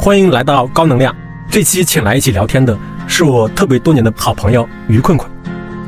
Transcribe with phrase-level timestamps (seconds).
[0.00, 1.14] 欢迎来到高能量。
[1.50, 2.74] 这期请来一起聊天的
[3.06, 5.30] 是我特别多年的好朋友于困困。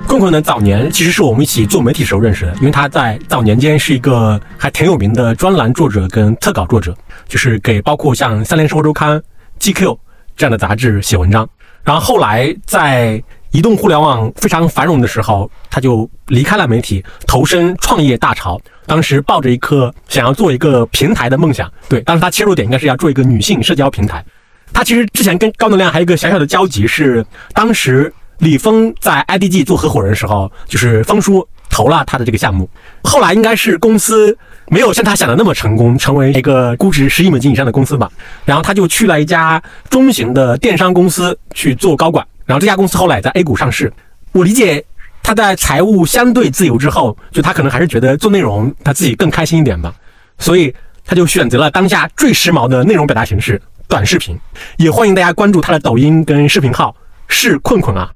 [0.06, 6.94] 困困呢，早年其实是我们一起做媒体时候认识的，因为他在早年间是一个还挺有名的专栏作者跟特稿作者，
[7.26, 9.18] 就是给包括像《三联生活周刊》、
[9.58, 9.96] GQ
[10.36, 11.48] 这样的杂志写文章。
[11.82, 13.22] 然后后来在
[13.52, 18.60] 移动互联网非常繁荣的时候，他就离开了媒体，投身创业大潮。
[18.86, 24.24] 当时抱着一颗想要做一个平台的梦想，对，当时他切入点应该是要做一个女性社交平台。
[24.72, 32.68] 他其实之前跟高能量还有一个小小的交集是，当时李峰在 IDG 做合伙人的时候，就是峰叔投了他的这个项目。
[33.04, 34.36] 后来应该是公司
[34.68, 38.10] 没有像他想的那么成功，成为一个估值十亿美金以上的公司吧。
[38.46, 42.26] 然后他就去了一家中型的电商公司去做高管。
[42.44, 43.92] 然后这家公司后来在 A 股上市，
[44.32, 44.84] 我理解
[45.22, 49.94] 他在财务相对自由之后，就他可能还是觉得做内容他自己更开心一点吧，
[50.38, 50.74] 所以
[51.04, 54.38] 他就选择了当下最时髦的内容表达形式——短视频。
[54.76, 56.94] 也欢迎大家关注他的抖音跟视频号
[57.28, 58.10] “是困困啊”。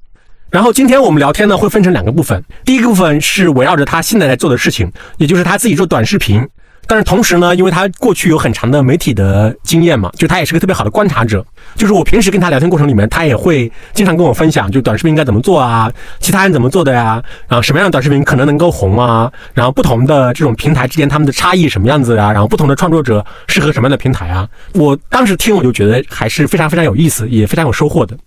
[0.49, 6.47] 然后今天我们聊天呢会分成两个部分，第一个部分是围绕着他现在在做的事情，也就是他自己做短视频。
[6.87, 11.45] 但是同时呢，因为他过去有很长的媒体的经验嘛，就他也是个特别好的观察者。
[11.75, 24.47] 就是我平时跟他聊天过程里面，他也会经常跟我分享，就短视频应该怎么做啊，其他人怎么做的呀，然后什么样的短视频可能能够红啊，然后不同的这种平台之间他们的差异什么样子啊，然后不同的创作者适合什么样的平台啊。
[24.73, 28.17] 我当时听我就觉得还是非常非常有意思，也非常有收获的。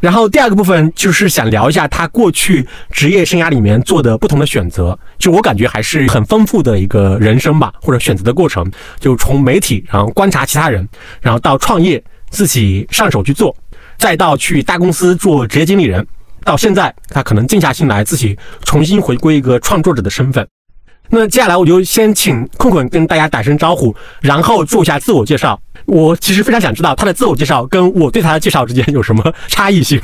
[0.00, 10.88] 然后第二个部分就是想聊一下他过去职业生涯里面做的不同的选择，就我感觉还是很丰富的一个人生吧，或者选择的过程，就从媒体，然后观察其他人，
[11.20, 13.54] 然后到创业自己上手去做，
[13.98, 16.06] 再到去大公司做职业经理人，
[16.44, 20.46] 到现在他可能静下心来自己重新回归一个创作者的身份。
[21.10, 25.60] 那接下来我就先请困困跟大家打声招呼，然后做一下自我介绍。
[25.90, 30.00] 我其实非常想知道他的自我介绍跟我对他的介绍之间有什么差异性。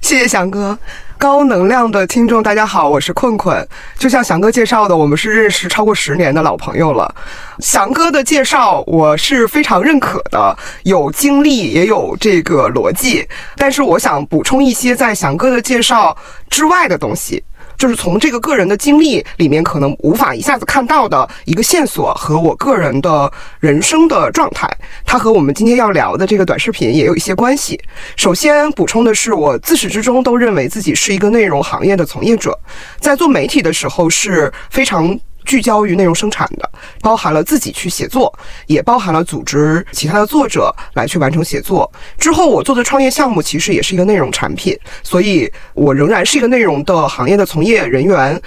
[0.00, 0.76] 谢谢翔哥，
[1.16, 3.64] 高能量的听众大家好，我是困困。
[3.96, 7.14] 就像翔哥介绍的，我们是认识超过十年的老朋友了。
[7.60, 13.24] 翔哥的介绍我是非常认可的，有经历也有这个逻辑。
[13.56, 16.16] 但是我想补充一些在翔哥的介绍
[16.50, 17.44] 之外的东西。
[17.78, 24.68] 就是从这个个人的经历里面，可能无法一下子看到的一个线索和我个人的人生的状态，
[25.04, 27.80] 它和我们今天要聊的这个短视频也有一些关系。
[28.16, 32.58] 首先补充的是，我自始至终都认为自己是一个内容行业的从业者，
[32.98, 35.18] 在做媒体的时候是非常。
[35.48, 36.70] 聚焦于内容生产的，
[37.00, 38.32] 包含了自己去写作，
[38.66, 41.90] 也包含了组织其他的作者来去完成写作。
[42.18, 48.40] 之后我做的创业项目其实也是一个内容产品，所以我仍然是一个内容的行业的从业人员。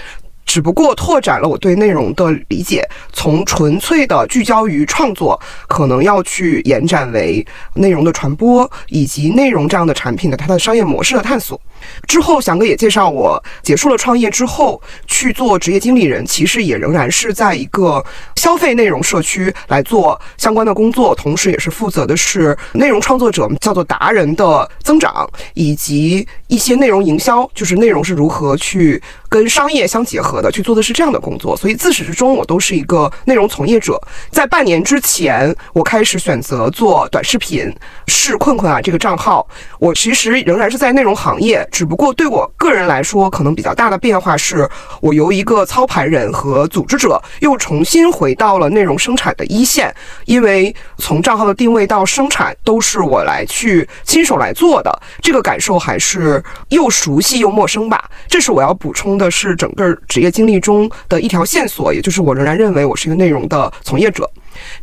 [0.44, 7.45] 只不过拓展了我对内容的理解，从纯粹的聚焦于创作，可能要去延展为
[7.75, 11.61] 内容的传播，以及内容这样的产品的它的商业模式的探索。
[12.08, 18.03] 之后，翔哥也介绍我结束了创业之后去做职业经理人，其实也仍然是在一个
[18.36, 30.41] 消费内容社区来做相关的工作，同时也是负责的是内容创作者叫做达人的增长，以及一些内容营销，就是内容是如何去跟商业相结合。
[30.41, 34.02] 的去做的是这样的工作，所以自始至终我都是一个内容从业者。
[34.31, 37.72] 在半年之前，我开始选择做短视频，
[38.08, 39.47] 是困困啊这个账号。
[39.78, 49.94] 我其实仍然是在内容行业，只不过对我个人来说，可能比较大的变化是我由一个操盘人和组织者，又重新回到了内容生产的一线。
[50.26, 58.09] 因为从账号的定位到生产，都是我来去亲手来做的，这个感受还是又熟悉又陌生吧。
[58.28, 60.30] 这是我要补充的，是整个职业。
[60.30, 64.30] 经历中的一条线索，也就是我仍然认为我是一个内容的从业者。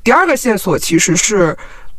[0.04, 1.56] 第二个线索其实是。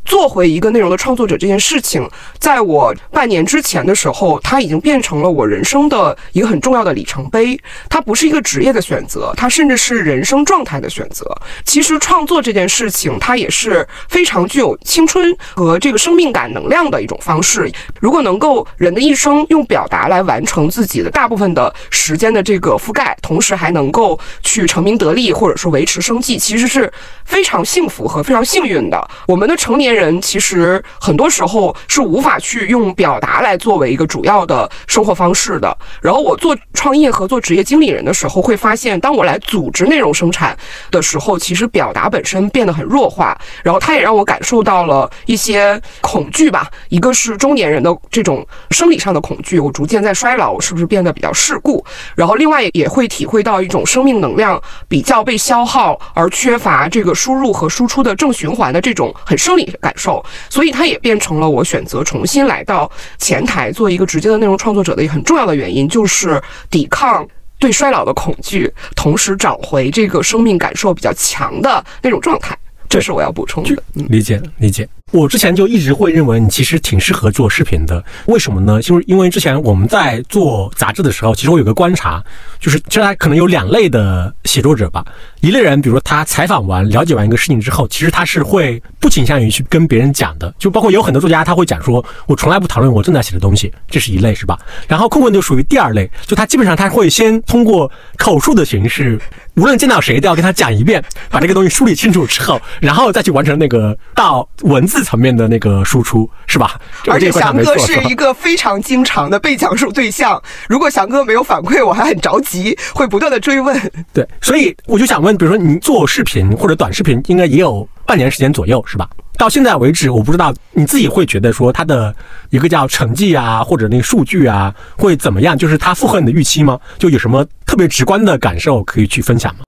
[0.10, 2.10] 做回一个内容的创作者这件事情，
[2.40, 7.56] 在我半年之前的时候，它已经变成了我人生的一个很重要的里程碑。
[7.88, 11.24] 它不是一个职业的选择，它甚至是人生状态的选择。
[11.64, 17.72] 其实创作这件事情，它也是非常具有青春和这个生命感能量的一种方式。
[18.00, 26.92] 如果能够人的一生用表达来完成自己的大部分的时间的这个覆盖，同时还能够去成名得利，或者说维持生计，其实是
[27.26, 29.08] 非常幸福和非常幸运的。
[29.28, 29.99] 我们的成年。
[29.99, 35.78] 人人其实很多时候是无法去用表达来作为一个主要的生活方式的。
[36.02, 40.58] 然后我做创业和做职业经理人的时候，会发现，当我来组织内容生产
[40.90, 43.38] 的时候，其实表达本身变得很弱化。
[43.64, 46.70] 然后它也让我感受到了一些恐惧吧。
[46.88, 51.84] 一个是中年人的这种生理上的恐惧，我逐渐在衰老，我是不是变得比较世故？
[52.16, 59.74] 然后另外也会体会到一种生命能量比较被消耗，而缺乏这个输入和输出的正循环的这种很生理。
[59.80, 67.28] 感受，所以它也变成了我选择重新来到前台做一个直接的内容创作者的很重要的原因，就是抵抗
[67.58, 72.58] 对衰老的恐惧，同时找回这个生命感受比较强的那种状态。
[72.88, 73.84] 这是我要补充的。
[73.94, 74.88] 理解理解。
[75.12, 78.80] 我之前就一直会认为你其实挺适合做视频的，为什么呢？
[78.82, 82.24] 就是因为之前我们在做杂志的时候，其实我有个观察，
[82.60, 85.04] 就是其实可能有两类的写作者吧。
[85.42, 94.60] 一类人，比如说他采访完、了解完一个事情之后，其实他是会不倾向于去跟别人讲的，就包括有很多作家他会讲说，我从来不讨论我正在写的东西，这是一类，是吧？
[94.88, 99.20] 然后困困就属于第二类，就他基本上他会先通过口述的形式，
[99.56, 104.99] 无论见到谁都要跟他讲一遍，把这个东西梳理清楚之后，然后再去完成那个到文字。
[105.06, 106.80] 层面的那个输出是吧？
[107.08, 110.42] 而且翔哥是一个非常经常的被讲述对象。
[110.68, 113.80] 如果翔哥没有反馈，我还很着急，会不断的追问。
[114.14, 119.10] 对，所以我就想问，比如说你做视频或者短视频，应该也有半年时间左右是吧？
[119.38, 122.14] 到现在为止，我不知道你自己会觉得说它的
[122.50, 125.58] 一个叫成绩啊，或者那个数据啊，会怎么样？
[125.58, 126.78] 就是它符合你的预期吗？
[126.98, 129.64] 就有什么特别直观的感受可以去分享吗？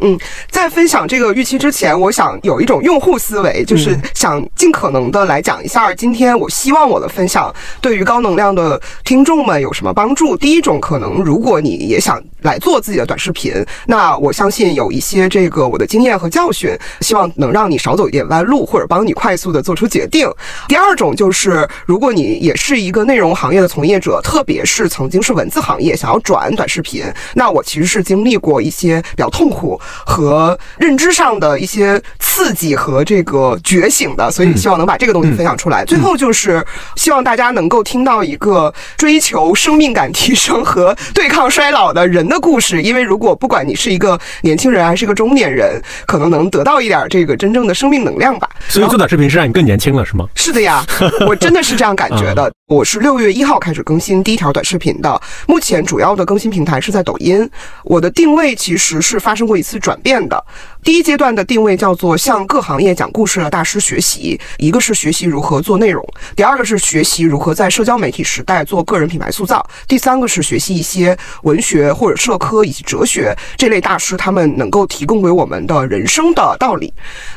[0.00, 0.18] 嗯，
[0.50, 10.36] 在分享这个预期之前，我想有一种用户思维，就是想尽可能的来讲一下今天我希望我的分享对于高能量的听众们有什么帮助。
[10.36, 13.54] 第一种可能，如果你也想来做自己的短视频，
[13.86, 20.28] 那我相信有一些这个我的经验和教训，希望能让你少走一点弯路，或者帮你快速的做出决定。
[20.68, 27.04] 第二种就是，如果你也是一个内容行业的从业者，特别是曾经是文字行业想要转短视频，
[27.34, 29.80] 那我其实是经历过一些比较痛苦。
[30.04, 35.84] 和认知上的一些刺激和这个觉醒的，所以希望能把这个东西分享出来。
[35.84, 36.64] 最后就是
[36.96, 42.82] 希望大家能够听到一个追求生命感提升和对抗衰老的人的故事。
[42.82, 48.48] 因为如果不管你是一个年轻人还是一个中年人，可能能得到一点这个真正的生命能量吧。
[48.68, 50.26] 所以做短视频是让你更年轻了，是吗？
[50.34, 50.84] 是的呀，
[51.26, 52.52] 我真的是这样感觉的。
[52.66, 57.46] 我是六月一号开始更新第一条短视频的，目前主要的更新平台是在抖音。
[57.82, 60.42] 我的定位其实是发生过一次转变的。
[60.82, 66.02] 第一阶段的定位叫做向各行业讲故事的大师学习，一个是学习如何做内容，
[66.34, 76.90] 第二个是学习如何在社交媒体时代做个人品牌塑造，第三个是学习一些文学或者社科以及哲学这类大师他们能够提供给我们的人生的道理。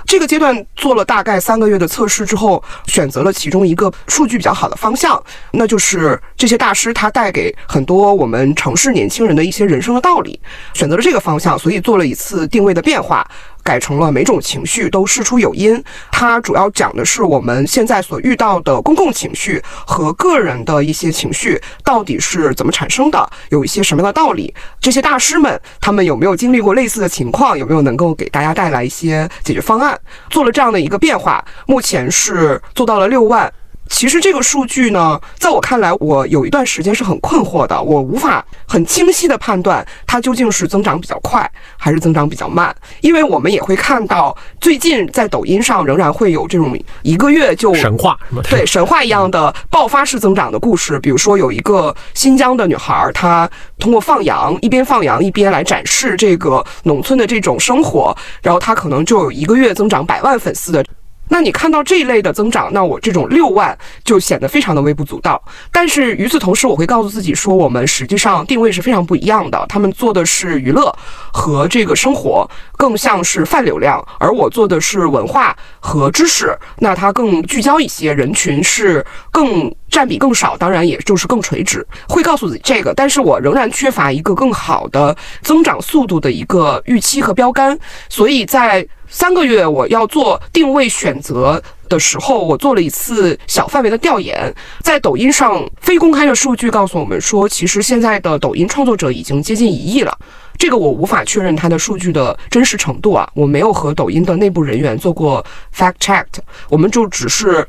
[0.06, 5.17] 这个阶段做了大概三个月的测试之后，选择了其中一个数据比较好的方向。
[5.52, 10.40] 那就是这些大师他带给很多我们城市年轻人的一些人生的道理，
[10.74, 13.28] 选择了这个方向，所以做了一次定位的变化，
[13.64, 15.82] 改成了每种情绪都事出有因。
[16.12, 24.54] 它主要讲的是我们现在所遇到的公共情绪和个人的一些情绪到底是怎么产生的，有一些什么样的道理。
[24.80, 30.00] 这些大师们他们有没有经历过类似的情况，有没有能够给大家带来一些解决方案？
[30.30, 33.52] 做了这样的一个变化，目前是做到了六万。
[33.90, 42.76] 其实这个数据呢，在我看来，我有一段时间是很困惑的，我无法很清晰的判断它究竟是增长比较快还是增长比较慢。
[43.02, 48.18] 因为我们也会看到，最近在抖音上仍然会有这种一个月就神话，
[48.50, 51.00] 对神话一样的爆发式增长的故事。
[51.00, 53.50] 比如说有一个新疆的女孩，她
[53.80, 60.86] 通过放羊，一边放羊一边来展示这个农村的这种生活，然后她可能就有一个月增长百万粉丝的。
[61.30, 65.42] 那你看到这一类的增长，那我这种六万就显得非常的微不足道。
[65.72, 69.66] 但是与此同时，我会告诉自己说，我们实际上定位是非常不一样的。
[69.68, 70.94] 他们做的是娱乐
[71.34, 76.58] 和这个生活，更像是泛流量，而我做的是文化和知识。
[76.78, 81.86] 那它更聚焦一些，人群是更占比更少，当然也就是更垂直。
[82.08, 87.78] 会告诉自己这个，但是我仍然缺乏一个更好的增长速度的一个预期和标杆，
[88.10, 88.88] 所以在。
[89.10, 100.18] 三个月，我要做定位选择的时候，我做了一次小范围的调研，在抖音上非公开的数据告诉我们说，其实现在的抖音创作者已经接近一亿了。
[100.58, 105.46] 这个我无法确认它的数据的真实程度啊，我没有和抖音的内部人员做过
[105.76, 106.26] fact check，
[106.70, 107.66] 我们就只是。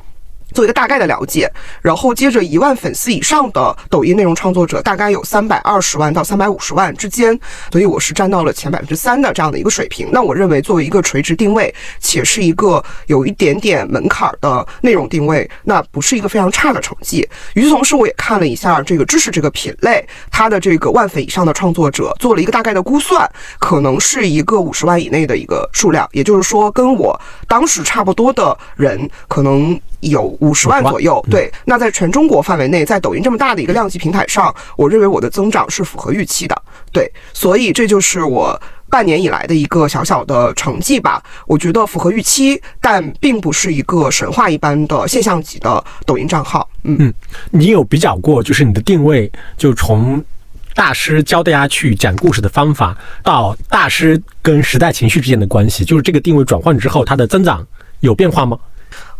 [0.54, 1.50] 做一个大概的了解，
[1.82, 7.38] 然后接着一万粉丝以上的抖音内容创作者大概有三百二十万到三百五十万之间，
[7.70, 10.08] 所以我是占到了前百分之三的这样的一个水平。
[10.10, 17.28] 那我认为作为一个垂直定位，且是一个有一点点门槛的内容定位，那不是一个非常差的成绩。
[17.54, 29.78] 与此同时，我也看了一下这个知识这个品类，它的这个万粉以上的创作者做了一个大概的估算，可能是一个五十万以内的一个数量，也就是说跟我当时差不多的人可能。
[30.00, 31.52] 有五十万左右，对。
[31.64, 36.62] 那在全中国范围内，在抖音这么大的一个量级平台上，我认为我的增长是符合预期的，
[36.92, 37.10] 对。
[37.32, 46.68] 所以这就是我半年以来的一个小小的成绩吧，我觉得符合预期，但并不是一个神话一般的现象级的抖音账号。
[46.84, 47.14] 嗯嗯，
[47.50, 50.24] 你有比较过，就是你的定位，就从
[50.74, 57.66] 大师教大家去讲故事的方法，到大师跟时代情绪之间的关系，就是这个定位转换之后，它的增长
[58.00, 58.56] 有变化吗？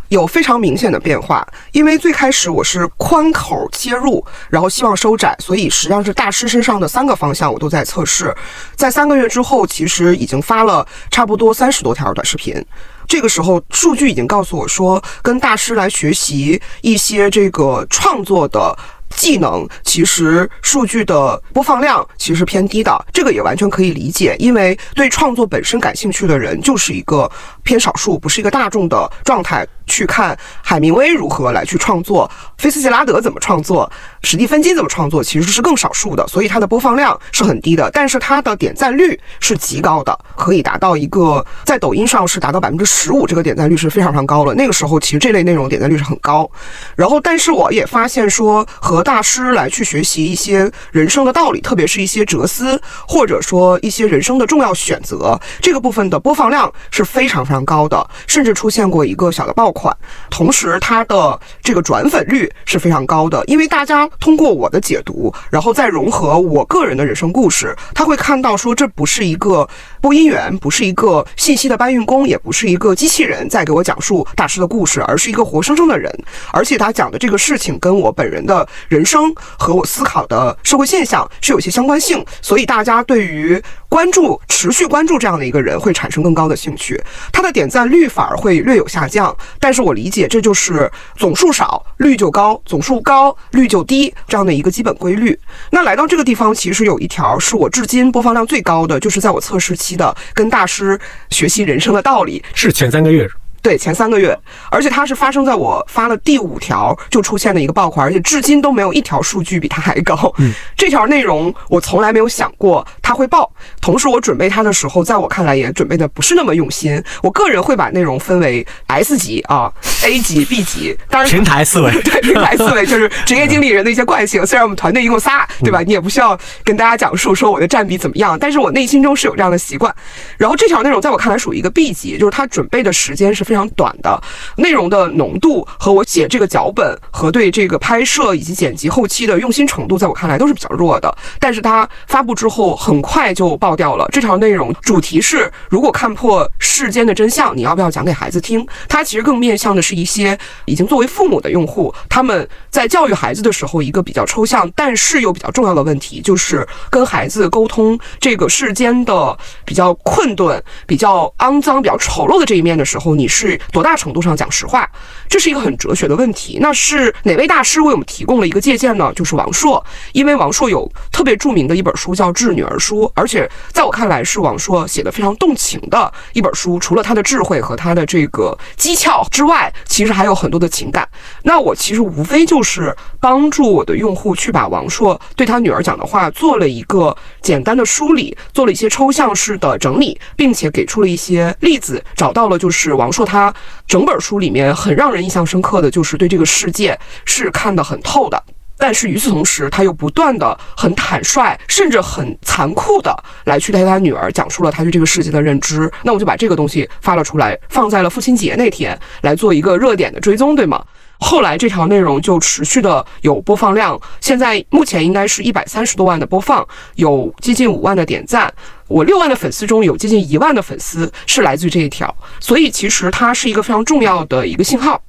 [0.09, 8.35] 有非常明显的变化，因为最开始我是宽口切入，然后希望收窄，所以实际上是大师身上的三个方向我都在测试。
[8.75, 12.63] 在三个月之后，其实已经发了差不多三十多条短视频。
[13.07, 18.75] 这个时候，数据已经告诉我说，跟大师来学习一些这个创作的。
[19.15, 27.29] 技能其实数据的播放量其实偏低的，这个也完全可以理解，因为对创作本身感兴趣的人就是一个
[27.63, 29.67] 偏少数，不是一个大众的状态。
[29.89, 33.91] 去看海明威如何来去创作，菲斯杰拉德怎么创作，
[34.21, 44.53] 史蒂芬金怎么创作，其实是更少数的，所以它的播放量是很低的，但是它的点赞率是极高的，可以达到一个在抖音上是达到百分之十五，这个点赞率是非常非常高了。
[44.53, 46.49] 那个时候其实这类内容点赞率是很高，
[46.95, 59.95] 然后但是我也发现说和大师来去学习一些人生的道理，特别是一些哲思，或者说一些人生的重要选择，这个部分的播放量是非常非常高的，甚至出现过一个小的爆款。
[60.29, 69.67] 同时，它的这个转粉率是非常高的，因为大家通过我的解读，然后再融合我个人的人生故事，他会看到说这不是一个
[70.01, 76.11] 播音员，不是一个信息的搬运工，也不是一个机器人在给我讲述大师的故事，而是一个活生生的人，
[76.51, 87.01] 而且他讲的这个事情跟我本人的人生和我思考的社会现象是有些相关性，所以大家对于关注、持续关注这样的一个人会产生更高的兴趣，
[87.33, 95.37] 他的点赞率反而会略有下降，但是我理解这就是总数少率就高，总数高率就低这样的一个基本规律。
[95.71, 103.27] 那来到这个地方，其实有一条是我至今播放量最高的，就是在我测试期的跟大师学习人生的道理，是前三个月。
[103.61, 104.37] 对，前三个月，
[104.71, 110.33] 而且它是发生在我发了第五条就出现的一个爆款，而且至今都没有一条数据比它还高。
[110.37, 113.51] 嗯，这条内容我从来没有想过它会爆，
[113.81, 117.03] 同时我准备它的时候，在我看来也准备的不是那么用心。
[117.21, 119.71] 我个人会把内容分为 S 级啊、
[120.05, 124.45] A 级、B 级，当然平台思维， 对平台思维就是职业经理人的一些惯性。
[124.45, 125.81] 虽然我们团队一共仨，对吧？
[125.81, 129.93] 你也不需要跟大家讲述说我的占比怎么样，但是我内心中是有这样的习惯。
[130.37, 133.48] 然后这条内容在我看来属于一个 B 级，就是它准备的时间是。
[133.49, 134.21] 非常短的
[134.57, 141.11] 内容的浓度和我写这个脚本和对这个拍摄以及剪辑后期的用心程度，在我看来都是比较弱的。
[141.39, 144.07] 但是它发布之后很快就爆掉了。
[144.11, 148.63] 这条内容主题是：如果看破世间的真相，你要不要讲给孩子听？
[148.87, 163.38] 它其实更面向的是一些已经作为父母的用户，他们在教育孩子的时候，一个比较抽象但是又比较重要的问题，就是跟孩子沟通这个世间的比较困顿、比较肮脏、比较丑陋的这一面的时候，你是。
[163.39, 164.85] 是多大程度上讲实话，
[165.29, 166.57] 这是一个很哲学的问题。
[166.59, 169.13] 那是哪位大师为我们提供了一个借鉴呢？
[169.15, 169.81] 就是王朔，
[170.11, 176.77] 因为王朔有特别著名的一本书叫《致女儿书》，而且在我看来是王朔写的非常动情的一本书。
[176.79, 181.07] 除了他的智慧和他的这个机巧之外，其实还有很多的情感。
[181.43, 193.28] 那我其实无非就是帮助我的用户去把王朔对他女儿讲的话做了一个简单的梳理，做了一些抽象式的整理，并且给出了一些例子，找到了就是王朔。
[193.29, 193.53] 他
[193.87, 198.43] 整本书里面很让人印象深刻的就是对这个世界是看得很透的，
[198.77, 205.91] 但是与此同时，他又不断的很坦率，甚至很残酷的来去对他女儿讲述了他对这个世界的认知。
[206.01, 210.83] 那我就把这个东西发了出来，放在了父亲节那天来做一个热点的追踪，对吗？
[211.21, 218.51] 后来这条内容就持续的有播放量，现在目前应该是一百三十多万的播放，有接近五万的点赞。
[218.89, 225.01] 我六万的粉丝中有接近一万的粉丝是来自于这一条，所以其实它是一个非常重要的一个信号。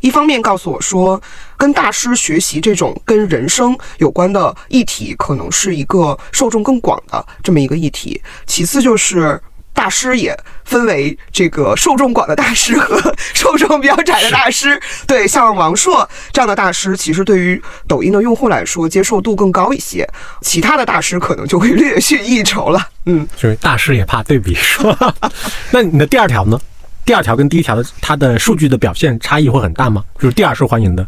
[0.00, 1.20] 一方面告诉我说，
[1.56, 8.20] 跟大师学习这种跟人生有关的议题，可能是一个受众更广的这么一个议题。
[8.44, 9.40] 其次就是。
[9.74, 14.80] 大师也分为这个受众广的大师和 受众比较窄的大师。
[15.06, 20.04] 对，像王朔这样的大师，其实对于抖音的用户来说，接受度更高一些。
[20.40, 22.88] 其他的大师可能就会略逊一筹了。
[23.10, 25.14] 嗯，就是大师也怕对比，是吧？
[25.72, 26.60] 那你的第二条呢？
[27.06, 30.04] 第二条跟第一条的它的数据的表现差异会很大吗？
[30.18, 31.06] 就是第二受欢迎的。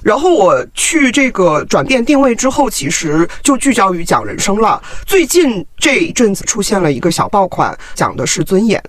[0.00, 4.80] 然后我去这个转变定位之后，其实就聚焦于讲人生了。
[5.04, 8.80] 最近这一阵子出现了一个小爆款，讲的是尊严。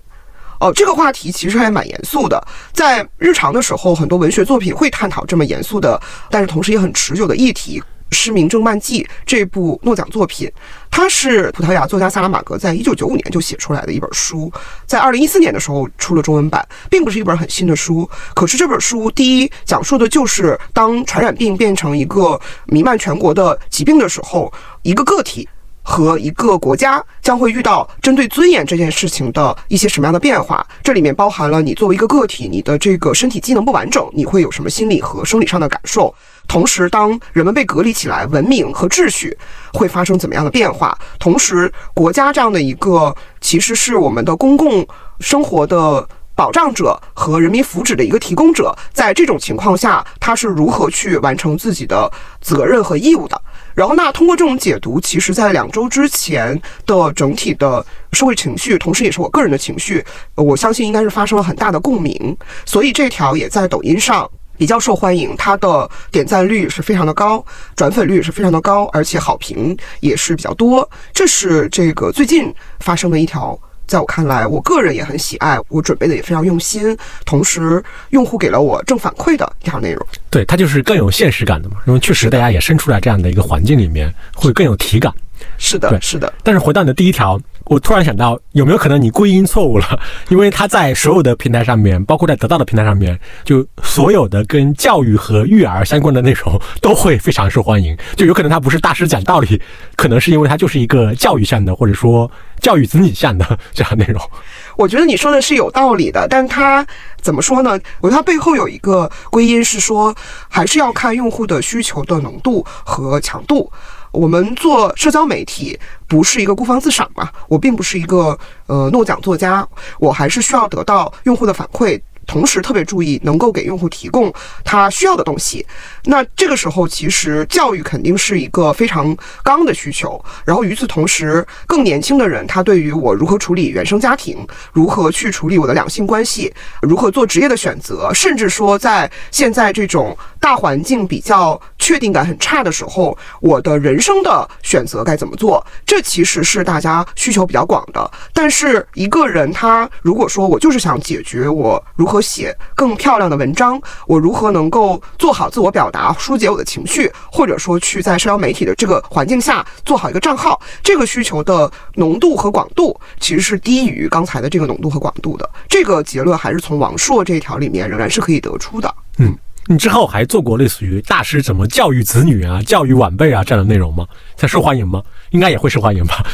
[0.60, 2.40] 哦，这个话题其实还蛮严肃的。
[2.72, 6.00] 在日常的时候，很多文学作品会探讨这么严肃的，
[6.30, 7.80] 但是同时也很持久的议题。
[8.12, 10.52] 《失明症漫记》这部诺奖作品，
[10.90, 14.52] 它是葡萄牙作家萨拉马格在一九九五年就写出来的一本书，
[14.86, 18.10] 在二零一四年的时候出了中文版，并不是一本很新的书。
[18.34, 24.52] 可是这本书第一讲述的就是当传染病变成一个弥漫全国的疾病的时候，
[24.84, 25.48] 一个个体。
[25.84, 30.64] 和一个国家将会遇到针对尊严这件事情的一些什么样的变化？
[30.84, 36.14] 这里面包含了你作为一个个体，你的这个身体机能不完整，你会有什么心理和生理上的感受？
[36.52, 39.38] 同时，当人们被隔离起来，文明和秩序
[39.72, 40.94] 会发生怎么样的变化？
[41.18, 44.86] 同时，国家这样的一个其实是我们的公共
[45.22, 46.06] 生活的
[46.36, 53.42] 保障者和人民福祉的一个提供者，在这种情况下，他是如何去完成自己的责任和义务的？
[53.74, 60.04] 然后，那通过这种解读，其实，在两周之前的整体的社会情绪，同时也是我个人的情绪，
[60.36, 62.38] 我相信应该是发生了很大的共鸣。
[62.66, 64.30] 所以这条也在抖音上
[64.62, 67.44] 比较受欢迎，它的点赞率是非常的高，
[67.76, 70.88] 转粉率是非常的高，而且好评也是比较多。
[71.12, 73.60] 这是这个最近发生的一条。
[73.88, 80.08] 在我看来，我个人也很喜爱，我准备的也非常用心，同时用户给了我正反馈的一条内容。
[80.30, 85.12] 对，它就是更有现实感的嘛，因为确实大家也身处在这样的一个环境里面，会更有体感。
[85.58, 86.32] 是的，是的。
[86.44, 87.40] 但是回到你的第一条。
[87.66, 89.98] 我突然想到，有没有可能你归因错误了？
[90.28, 97.96] 因为他在所有的平台上面，包括在得到的平台上面，就所有的跟教育和育儿相关的内容都会非常受欢迎。
[98.18, 99.62] 就有可能他不是大师讲道理，
[99.96, 102.30] 可能是因为他就是一个教育向的，或者说
[102.60, 104.22] 教育子女向的这样内容。
[104.76, 106.86] 我觉得你说的是有道理的，但他
[107.22, 107.80] 怎么说呢？
[108.02, 110.14] 我觉得他背后有一个归因是说，
[110.50, 113.72] 还是要看用户的需求的浓度和强度。
[114.12, 115.78] 我们做社交媒体
[116.08, 117.30] 不是一个孤芳自赏嘛？
[117.48, 118.38] 我并不是一个
[118.68, 119.68] 呃诺奖作家，
[120.00, 122.00] 我还是需要得到用户的反馈。
[122.28, 124.32] 同时特别注意能够给用户提供
[124.64, 125.66] 他需要的东西，
[126.06, 129.14] 那这个时候其实教育肯定是一个非常
[129.44, 130.24] 刚的需求。
[130.46, 148.10] 然后与此同时，更年轻的人他对于我如何处理原生家庭，如何去处理我的两性关系，如何做职业的选择，甚至说在现在这种大环境比较确定感很差的时候，我的人生的选择该怎么做，这其实是大家需求比较广的。
[148.32, 165.50] 但是一个人他如果说我就是想解决我如何写更漂亮的文章，我如何能够做好自我表达，疏解我的情绪，或者说去在社交媒体的这个环境下做好一个账号，这个需求的浓度和广度其实是低于刚才的这个浓度和广度的。
[165.68, 168.94] 这个结论还是从王朔这一条里面仍然是可以得出的。
[169.18, 169.36] 嗯，
[169.68, 174.06] 你之后还做过类似于大师怎么教育子女啊、教育晚辈啊这样的内容吗？
[174.36, 175.02] 在受欢迎吗？
[175.30, 176.26] 应该也会受欢迎吧。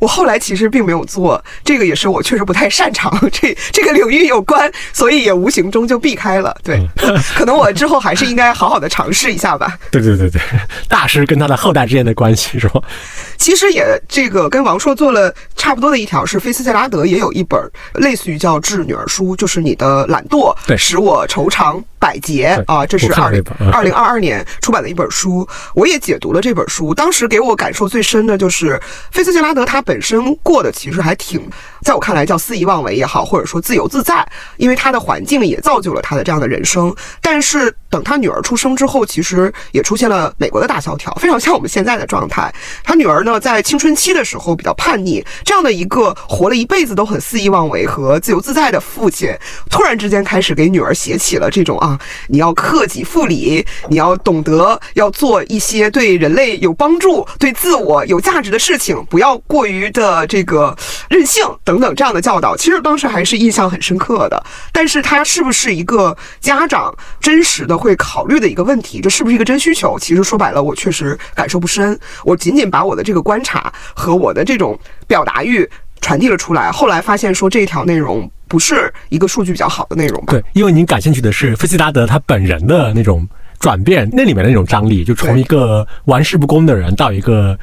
[0.00, 6.56] 我后来其实并没有做这个，也是我确实不太擅长这这个领域有关，所以也无形中就避开了。
[6.62, 6.80] 对，
[7.34, 9.76] 可能我之后还是应该好好的尝试一下吧。
[9.90, 10.40] 对对对对，
[10.88, 12.80] 大师跟他的后代之间的关系是吧？
[13.38, 17.60] 其实也这个跟王朔做了差不多的一条，是菲斯杰拉德也有一本
[17.94, 22.86] 类似于叫《致女儿书》，就是你的懒惰使我愁肠百劫啊。
[22.86, 26.94] 这是二零二零二二年出版的一本书，我也解读了这本书。
[26.94, 28.80] 当时给我感受最深的就是
[29.10, 29.82] 菲斯杰拉德他。
[29.88, 31.48] 本身过得其实还挺，
[31.82, 36.94] 在我看来叫肆意妄为也好，或者说自由自在，因为他的环境也造就了他的这样的人生。
[37.20, 42.54] 但是等他女儿出生之后，其实也出现了美国的大萧条，非常像我们现在的状态。
[42.84, 49.34] 他女儿呢，在青春期的时候比较叛逆，这样的一个活了一辈子都很肆意妄为和自由自在的父亲，
[49.68, 59.88] 突然之间开始给女儿写起了这种啊，你要克己复礼，你要懂得要做一些对人类有帮助、对自我有价值的事情，不要过于。
[59.98, 60.76] 的这个
[61.08, 64.42] 任性等等这样的教导，其实当时还是印象很深刻的。
[64.72, 69.02] 但是它是不是一个家长真实的会考虑的一个问题？
[69.02, 69.98] 这是不是一个真需求？
[69.98, 72.00] 其实说白了，我确实感受不深。
[72.24, 75.68] 我仅仅把我的这个观察和我的这种表达欲
[76.00, 76.72] 传递了出来。
[76.72, 80.24] 后来发现说这一条内容不是一个数据比较好的内容。
[80.26, 83.28] 对，因为您感兴趣的是费希达德他本人的那种
[83.58, 87.58] 转变，那里面的那种张力，就从一个玩世不恭的人到一个。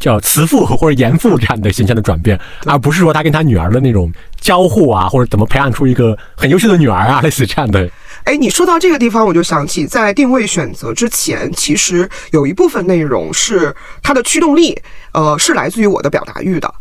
[0.00, 7.88] 叫慈父 或者严父这样的形象的转变，而不是说他跟他女儿的那种交互啊，或者怎么培养出一个很优秀的女儿啊， 类似这样的。
[8.24, 14.76] 哎，你说到这个地方，我就想起在定位选择之前，其实有一部分内容是它的驱动力，
[15.12, 16.72] 呃，是来自于我的表达欲的。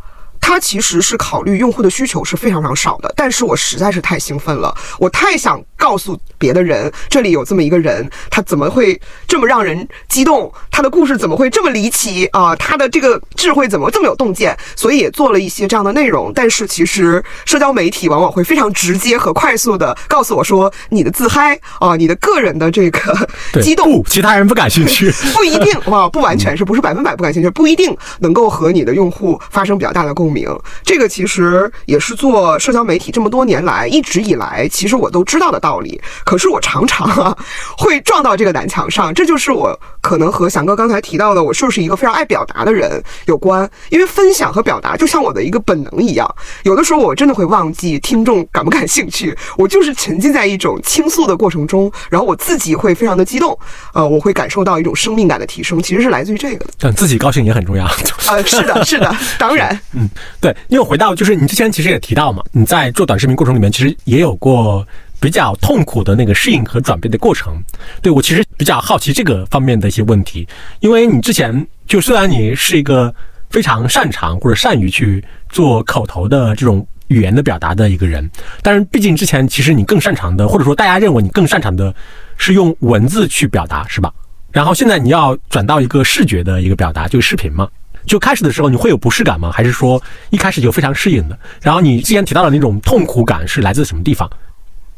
[0.41, 10.51] 它其实是考虑用户的需求是非常非常少的，但是我实在是太兴奋了，我太想告诉别的人，这里有这么一个人，他怎么会这么让人激动？
[10.71, 12.55] 他的故事怎么会这么离奇啊？
[12.55, 14.57] 他的这个智慧怎么这么有洞见？
[14.75, 16.31] 所以也做了一些这样的内容。
[16.33, 23.27] 但是其实社交媒体往往会非常直接和快速的告诉我说，你的自嗨啊，你的个人的这个
[23.61, 30.47] 激动，不，其他人不感兴趣， 不一定哇，不完全是不是百分百不感兴趣，不一定能够和你的用户发生比较大的共鸣。
[30.83, 32.57] 这个其实也是做。
[32.59, 35.99] 社交媒体这么多年来，一直以来，其实我都知道的道理。
[36.25, 37.37] 可是我常常啊，
[37.77, 39.13] 会撞到这个南墙上。
[39.13, 43.69] 这就是我可能和翔哥刚才提到的，我是不是一个非常爱表达的人有关。
[43.89, 49.35] 因为分享和表达就像我的一个本能一样，有的时候我真的会忘记听众感不感兴趣。
[49.57, 53.57] 我就是沉浸在一种倾诉的过程中，然后我自己会非常的激动。
[53.93, 56.71] 呃，我会感受到一种生命感的提升，其实是来自于这个的。
[56.79, 57.85] 但自己高兴也很重要。
[58.27, 60.07] 呃，是的，是的，当然，嗯，
[60.39, 60.55] 对。
[60.67, 62.43] 因为回到就是你之前其实也提到嘛。
[62.51, 64.85] 你在做短视频过程里面，其实也有过
[65.19, 67.53] 比较痛苦的那个适应和转变的过程。
[68.01, 70.47] 对我其实比较好奇这个方面的一些问题，
[70.79, 73.13] 因为你之前就虽然你是一个
[73.49, 78.29] 非常擅长或者善于去做口头的这种语言的表达的一个人，
[78.61, 81.93] 但是毕竟之前其实你更擅长的，或者说大家认为你更擅长的
[82.37, 84.13] 是用文字去表达，是吧？
[84.51, 87.67] 然后现在你要转到一个视觉的一个表达，就是视频嘛。
[88.05, 89.51] 就开始的时候你会有不适感吗？
[89.51, 91.37] 还是说一开始就非常适应的？
[91.61, 94.29] 然后你之前提到的那种痛苦感是来自什么地方？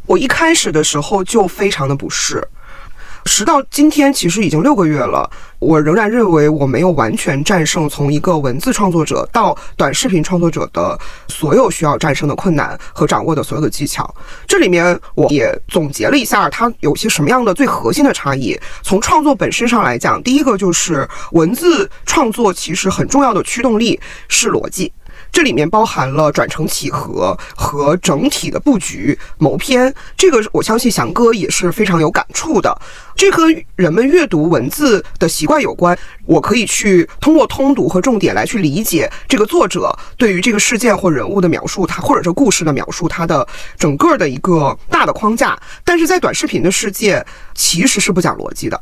[0.06, 2.46] 我一开始的时候就非常的不适。
[3.26, 5.30] 时到今天，其实已经六个月了，
[5.60, 14.14] 我仍然认为我没有完全战胜从一个文字创作者到短视频创作者的所有需要战胜的困难和掌握的所有的技巧。
[14.48, 18.60] 这里面我也总结了一下，它有些什么样的最核心的差异。
[18.82, 24.92] 从创作本身上来讲，第一个就是文字创作其实很重要的驱动力是逻辑。
[25.32, 32.78] 这里面包含了转承起合和整体的布局谋篇，这个我相信翔哥也是非常有感触的。
[33.16, 33.44] 这和
[33.76, 35.98] 人们阅读文字的习惯有关。
[36.26, 45.60] 我可以去通过通读和重点来去理解这个作者对于这个事件或人物的描述，他或者这故事的描述，它的整个的一个大的框架。
[45.84, 48.82] 但是在短视频的世界，其实是不讲逻辑的。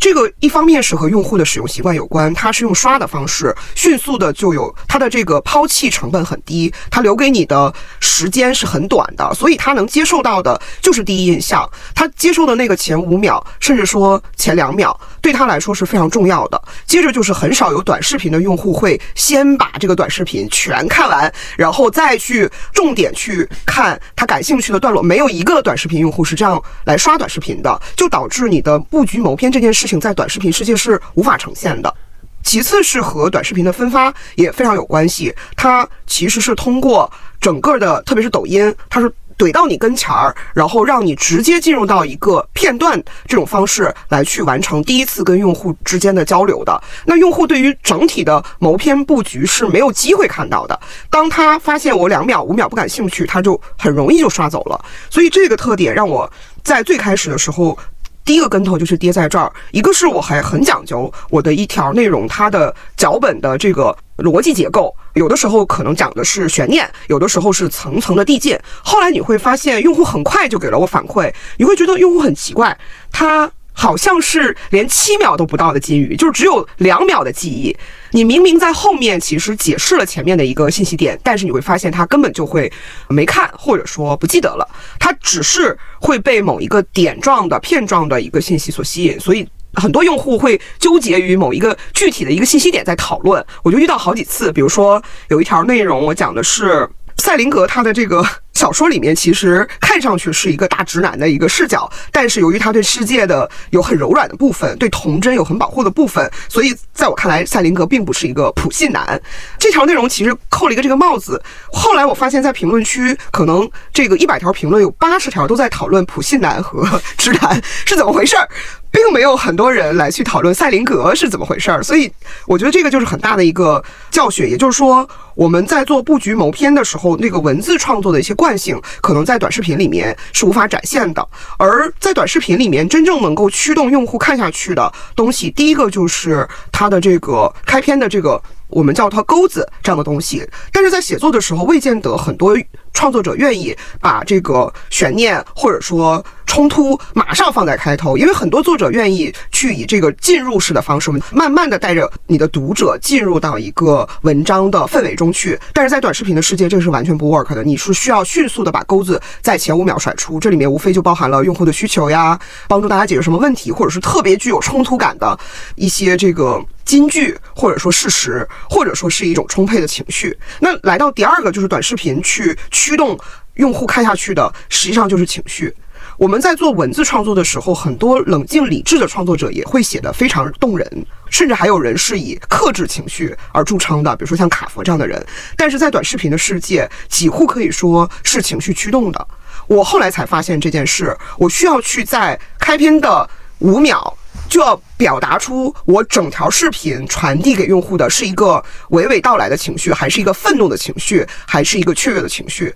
[0.00, 16.60] 这个一方面是和用户的使用习惯有关，它是用刷的方式，迅速的就有它的这个抛弃成本很低，它留给你的时间是很短的，所以它能接受到的就是第一印象，它接受的那个前五秒，甚至说前两秒，对他来说是非常重要的。
[16.86, 30.00] 接着就是很少有短视频的用户会先把这个短视频全看完，然后再去重点去看他感兴趣的段落，没有一个短视频用户是这样来刷短视频的，就导致你的布局谋篇这件事情。
[30.00, 31.94] 在短视频世界是无法呈现的。
[32.42, 39.12] 其次是和短视频的分发也非常有关系，它其实是通过整个的，特别是抖音，它是。
[39.40, 46.78] 怼到你跟前儿，然后让你直接进入到一个片段这种方式来去完成第一次跟用户之间的交流的。
[47.06, 50.78] 那用户对于整体的谋篇布局是没有机会看到的。
[51.08, 54.78] 当他发现我两秒、五秒不感兴趣，他就很容易就刷走了。
[55.08, 56.30] 所以这个特点让我
[56.62, 57.78] 在最开始的时候。
[58.22, 68.58] 第一个跟头就是跌在这儿，一个是我还很讲究我的一条内容，它的脚本的这个逻辑结构，有的时候可能讲的是悬念，有的时候是层层的递进。
[68.82, 72.76] 后来你会发现，用户很快就给了我反馈，你会觉得用户很奇怪，
[73.10, 73.50] 他。
[73.72, 77.74] 好像是连七秒都不到的金鱼，就是只有两秒的记忆。
[78.10, 82.70] 你明明在后面其实解释了前面的一个信息点，但是你会发现他根本就会
[83.08, 84.68] 没看，或者说不记得了。
[84.98, 93.44] 他只是会被某一个点状的片状的一个信息所吸引，所以很多用户会纠结于某一个具体的一个信息点在讨论。
[93.62, 98.24] 我就遇到好几次，比如说有一条内容，我讲的是赛林格他的这个。
[98.54, 109.20] 小说里面其实看上去是一个大直男的一个视角，但是由于他对世界的有很柔软的部分，对童真有很保护的部分，所以在我看来，赛林格并不是一个普信男。
[109.58, 111.42] 这条内容其实扣了一个这个帽子。
[111.72, 118.48] 后来我发现，在评论区，可能这个一百条评论有八十条都在讨论普信男和直男是怎么回事儿。
[118.92, 122.10] 并没有很多人来去讨论赛林格是怎么回事儿，所以
[122.44, 124.50] 我觉得这个就是很大的一个教训。
[124.50, 131.24] 也就是说，我们在做布局谋篇的时候，那个文字创作的一些惯惯性，可能在短视频里面是无法展现的。
[131.56, 142.56] 而在短视频里面，真正能够驱动用户看下去的东西，第一个就是它的这个开篇的这个我们叫它钩子这样的东西，但是在写作的时候，未见得很多
[142.92, 155.58] 创作者愿意把这个悬念或者说冲突马上放在开头，因为很多作者愿意去以这个进入式的方式，慢慢的带着你的读者进入到一个文章的氛围中去。
[155.72, 165.38] 但是在短视频的世界，这是完全不 work 的，你是需要迅速的把钩子在前五秒甩出，这里面无非就包含了用户的需求呀，帮助大家解决什么问题，或者是特别具有冲突感的
[165.76, 166.60] 一些这个。
[166.90, 170.36] 金句，或者说事实，或者说是一种充沛的情绪。
[170.58, 173.16] 那来到第二个，就是短视频去驱动
[173.54, 175.72] 用户看下去的，实际上就是情绪。
[176.16, 185.24] 我们在做文字创作的时候，很多冷静理智的创作者也会写得非常动人，甚至还有人是以克制情绪而著称的，比如说像卡佛这样的人。
[185.56, 189.28] 但是在短视频的世界，几乎可以说是情绪驱动的。
[189.68, 194.16] 我后来才发现这件事，我需要去在开篇的五秒。
[194.50, 202.74] 就要表达出我整条视频传递给用户的是一个娓娓道来的情绪，还是一个愤怒的情绪，还是一个雀跃的情绪？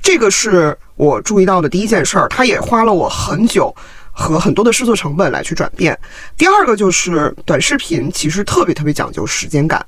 [0.00, 3.74] 这个是我注意到的第一件事儿，它也花了我很久
[4.12, 5.98] 和很多的试错成本来去转变。
[6.38, 9.84] 第二个就是短视频其实特别特别讲究时间感。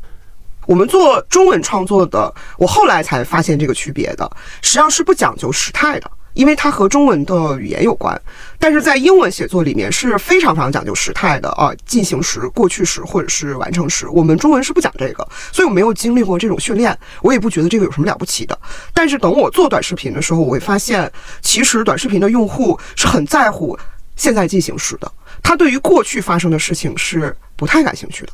[0.66, 4.30] 我们做中文创作的，我后来才发现这个区别的，
[4.60, 6.10] 实际上是不讲究时态的。
[6.34, 8.20] 因为它和中文的语言有关，
[8.58, 14.08] 但是在英文写作里面是非常非常讲究时态的啊，进行时、过去时或者是完成时。
[14.08, 18.58] 我们中文是不讲这个，所以我没有经历过这种训练，我也不觉得这个有什么了不起的。
[18.94, 23.78] 但是等我做短视频的时候，我会发现，其实短视频的用户是很在乎
[24.16, 25.10] 现在进行时的，
[25.42, 28.32] 他对于过去发生的事情是不太感兴趣的，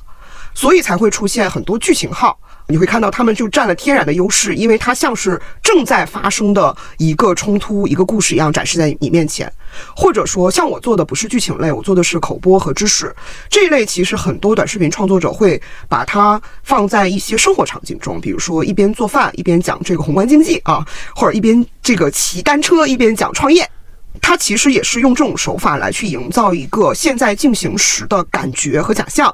[0.54, 2.38] 所以才会出现很多剧情号。
[2.70, 9.50] 你会看到他们就占了天然的优势，因为它像是正在发生的一个冲突、一个故事一样展示在你面前。
[9.96, 13.14] 或者说，像我做的不是剧情类，我做的是口播和知识
[13.48, 13.86] 这一类。
[13.86, 23.66] 其实很多短视频创作者会把它放在一些生活场景中，比如说一边做饭一边讲这个宏观经济啊，或者一边这个骑单车一边讲创业。
[24.20, 29.32] 它其实也是用这种手法来去营造一个现在进行时的感觉和假象。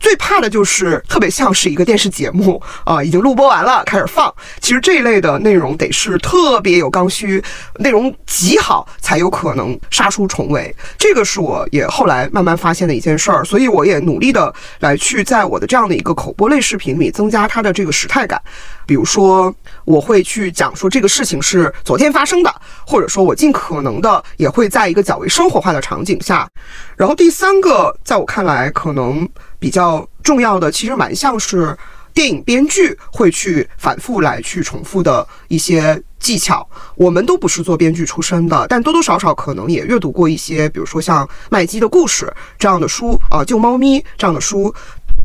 [0.00, 4.34] 最怕的就是特别像是一个电视节目啊，已经录播完了开始放。
[4.58, 7.42] 其实这一类的内容得是特别有刚需，
[7.78, 10.74] 内容极好才有可能杀出重围。
[10.98, 18.40] 这个是我也后来慢慢发现的一件事儿，所以我也努力的来去在我的这样的一个口播类视频里增加它的这个时态感。
[18.86, 22.52] 比如说，我会去讲说这个事情是昨天发生的，
[22.86, 26.48] 或者说我尽可能的也会在一个较为生活化的场景下。
[26.96, 29.28] 然后第三个，在我看来可能。
[29.60, 31.76] 比较重要的，其实蛮像是
[32.12, 36.68] 电影编剧会去反复来去重复的一些技巧。
[36.96, 44.74] 我们都不是做编剧出身的，但多多少少可能也阅读过一些，比如说像麦基的故事这样的书啊，救猫咪这样的书。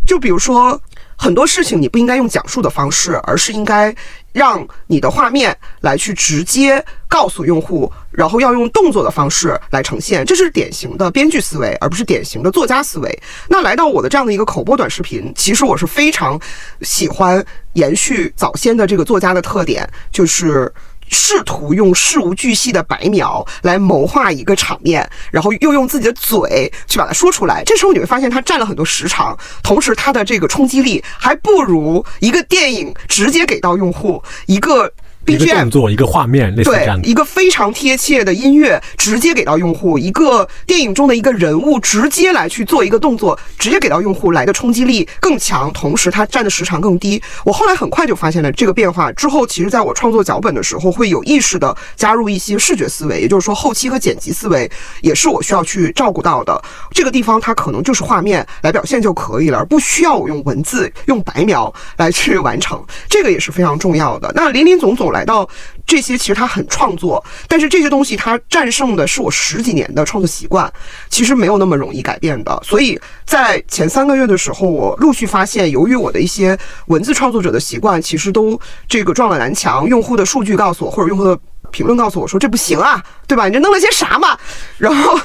[0.06, 0.80] 就比如说
[1.18, 3.96] 很多事情，你不应该用讲述的方式，而是应该。
[4.36, 13.22] 让你的画面来去直接告诉用户，然后要用动作的方式来呈现，这是典型的编剧思维，而不是典型的作家思维。
[13.48, 16.38] 那来到我的这样的一个口播短视频，其实我是非常
[16.82, 17.44] 喜欢
[17.74, 20.70] 延续早先的这个作家的特点，就是。
[21.10, 27.64] 试图用事无巨细的白描来谋划一个场面，然后又用自己的嘴去把它说出来。
[27.66, 34.92] 这时候你会发现，它占了很多时长，同时它的这个冲击力还不如一个电影直接给到用户一个。
[35.28, 47.20] 一个动作，一个画面，类似这样的，一个非常贴切的音乐，直接给到用户；一个电影中的一个人物，直接来去做一个动作，直接给到用户，来的冲击力更强，同时它占的时长更低。
[47.44, 54.70] 我后来很快就发现了这个变化之后，其实在我创作脚本的时候，会有意识的加入一些视觉思维，也就是说后期和剪辑思维
[55.02, 56.62] 也是我需要去照顾到的。
[56.92, 62.84] 这个地方它可能就是画面来表现就可以了，而不需要我用文字、用白描来去完成。
[63.10, 64.32] 这个也是非常重要的。
[64.36, 65.15] 那林林总总。
[65.16, 65.48] 来到
[65.88, 70.72] 这些，其实它很创作，但是这些东西它战胜的是我十几年的创作习惯，
[71.10, 72.62] 其实没有那么容易改变的。
[72.64, 79.88] 所以在前三个月的时候，我陆续发现，由于我的一些文字创作者的习惯，其实都这个撞了南墙。
[79.88, 81.40] 用户的数据告诉我，或者用户的
[81.72, 83.48] 评论告诉我说这不行啊，对吧？
[83.48, 84.38] 你这弄了些啥嘛？
[84.78, 85.20] 然后，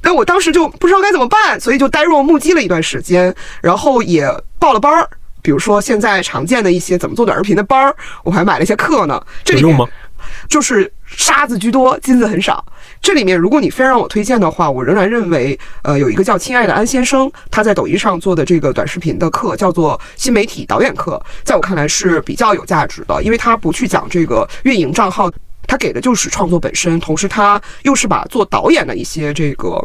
[0.00, 4.26] 但我当时就不知道该怎么办，所以就呆若木鸡了一段时间，然后也
[4.58, 5.08] 报了班儿。
[5.42, 9.20] 比如说，现在常见的一些怎么做短视频的班儿，我还买了一些课呢。
[9.46, 9.86] 有用吗？
[10.48, 12.64] 就是沙子居多，金子很少。
[13.00, 25.30] 这里面，如果你非让我推荐的话，我仍然认为，呃，有一个叫“亲爱的安先生”，他在抖音上做的这个短视频的课，叫做新媒体导演课，在我看来是比较有价值的，因为他不去讲这个运营账号，
[25.66, 29.82] 他给的就是创作本身，同时他又是把做导演的一些这个。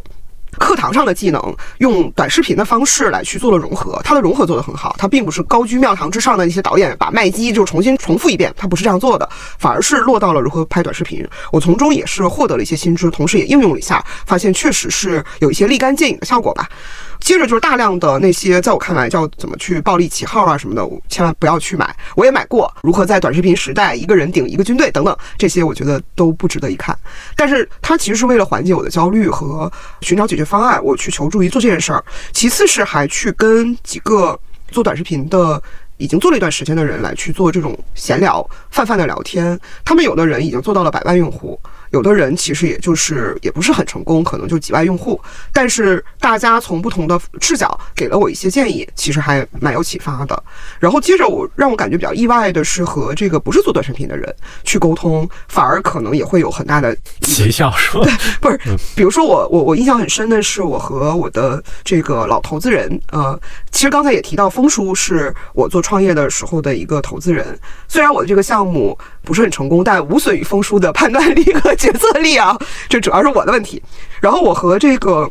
[0.57, 3.99] 课堂上的技能，用短视频的方式来去做了融合。
[4.03, 9.27] 它的融合做得很好，它并不是高居庙堂之上的那些导演把麦基就重新重复一遍，它不是这样做的，
[9.59, 11.27] 反而是落到了如何拍短视频。
[11.51, 16.69] 我从中也是获得了一些新知，同时也应用了一下，发现确实是有一些立竿见影的效果吧。
[17.19, 21.95] 接着就是大量的那些，在我看来叫怎么去暴力起号啊什么的，千万不要去买。
[22.15, 26.97] 我也买过，如何在短视频时代一个人顶一个军队等等，这些我觉得都不值得一看。
[27.35, 32.03] 但是它其实是为了缓解我的焦虑和寻找解决方案，我去求助于做这件事儿。
[32.31, 35.61] 其次是还去跟几个做短视频的。
[35.97, 41.57] 已经做了一段时间的人来去做这种闲聊、泛泛的聊天，他们有的人已经做到了百万用户。
[41.95, 45.17] 有的人其实也就是也不是很成功，可能就几万用户。
[45.53, 50.43] 但是大家从不同的视角给了我一些建议，其实还蛮有启发的。
[50.77, 58.05] 然后接着我让我感觉比较意外的是和这个不是做短视频的人去沟通，反而可能也会有很大的奇效，是吧？
[58.41, 58.59] 不是，
[58.93, 63.39] 比如说我我我印象很深的是我和我的这个老投资人，呃，
[63.71, 71.73] 其实刚才也提到峰叔是我做创业的时候的一个投资人，虽然我的这个项目不是很成功，但无损于风叔的判断力和。
[71.85, 72.57] 决策力啊，
[72.89, 73.81] 这主要是我的问题。
[74.19, 75.29] 然后我和这个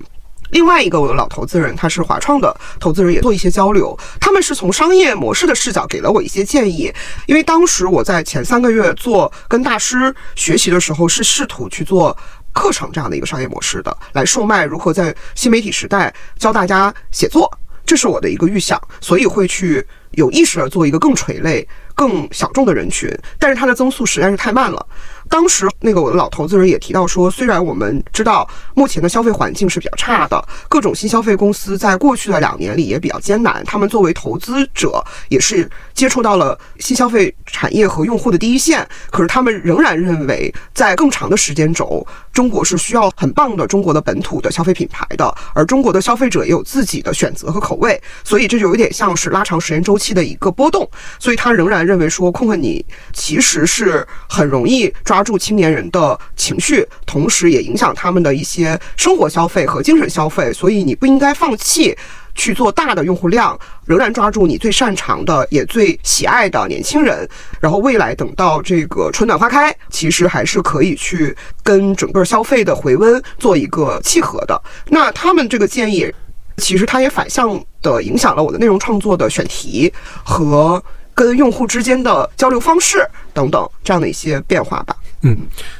[0.50, 3.98] 另外一个我的老投资人，他是华创的投资人，也做一些交流。
[4.20, 6.92] 他们是从商业模式的视角给了我一些建议。
[7.26, 12.16] 因为当时我在前三个月做跟大师学习的时候，是试图去做
[12.52, 17.50] 课程这样的一个商业模式的，来售卖如何在新媒体时代教大家写作，
[17.84, 23.10] 这是我的一个预想，所以会去有意识的做一个更垂类、更小众的人群。
[23.40, 24.86] 但是它的增速实在是太慢了。
[25.28, 55.13] 当时那个我的老投资人也提到说，虽然我们知道目前的消费环境是比较差的，各种新消费公司在过去的两年里也比较艰难，他们作为投资者也是接触到了新消费产业和用户的第一线，可是他们仍然认为，在更长的时间轴，中国是需要很棒的中国的本土的消费品牌的，而中国的消费者也有自己的选择和口味，所以这就有点像是拉长时间周期的一个波动，所以他仍然认为说，困困你其实是很容易抓。
[55.14, 61.96] 抓住青年人的情绪，同时也影响他们的一些生活消费和精神消费，所以你不应该放弃
[62.34, 67.28] 去做大的用户量，仍然抓住你最擅长的也最喜爱的年轻人。
[67.60, 74.60] 然后未来等到这个春暖花开，其实还是可以去跟整个消费的回温做一个契合的。
[74.86, 76.12] 那他们这个建议，
[76.56, 79.92] 其实它也反向的影响了我的内容创作的选题
[80.24, 80.82] 和
[81.14, 84.96] 跟用户之间的交流方式等等这样的一些变化吧。
[85.22, 85.34] 嗯，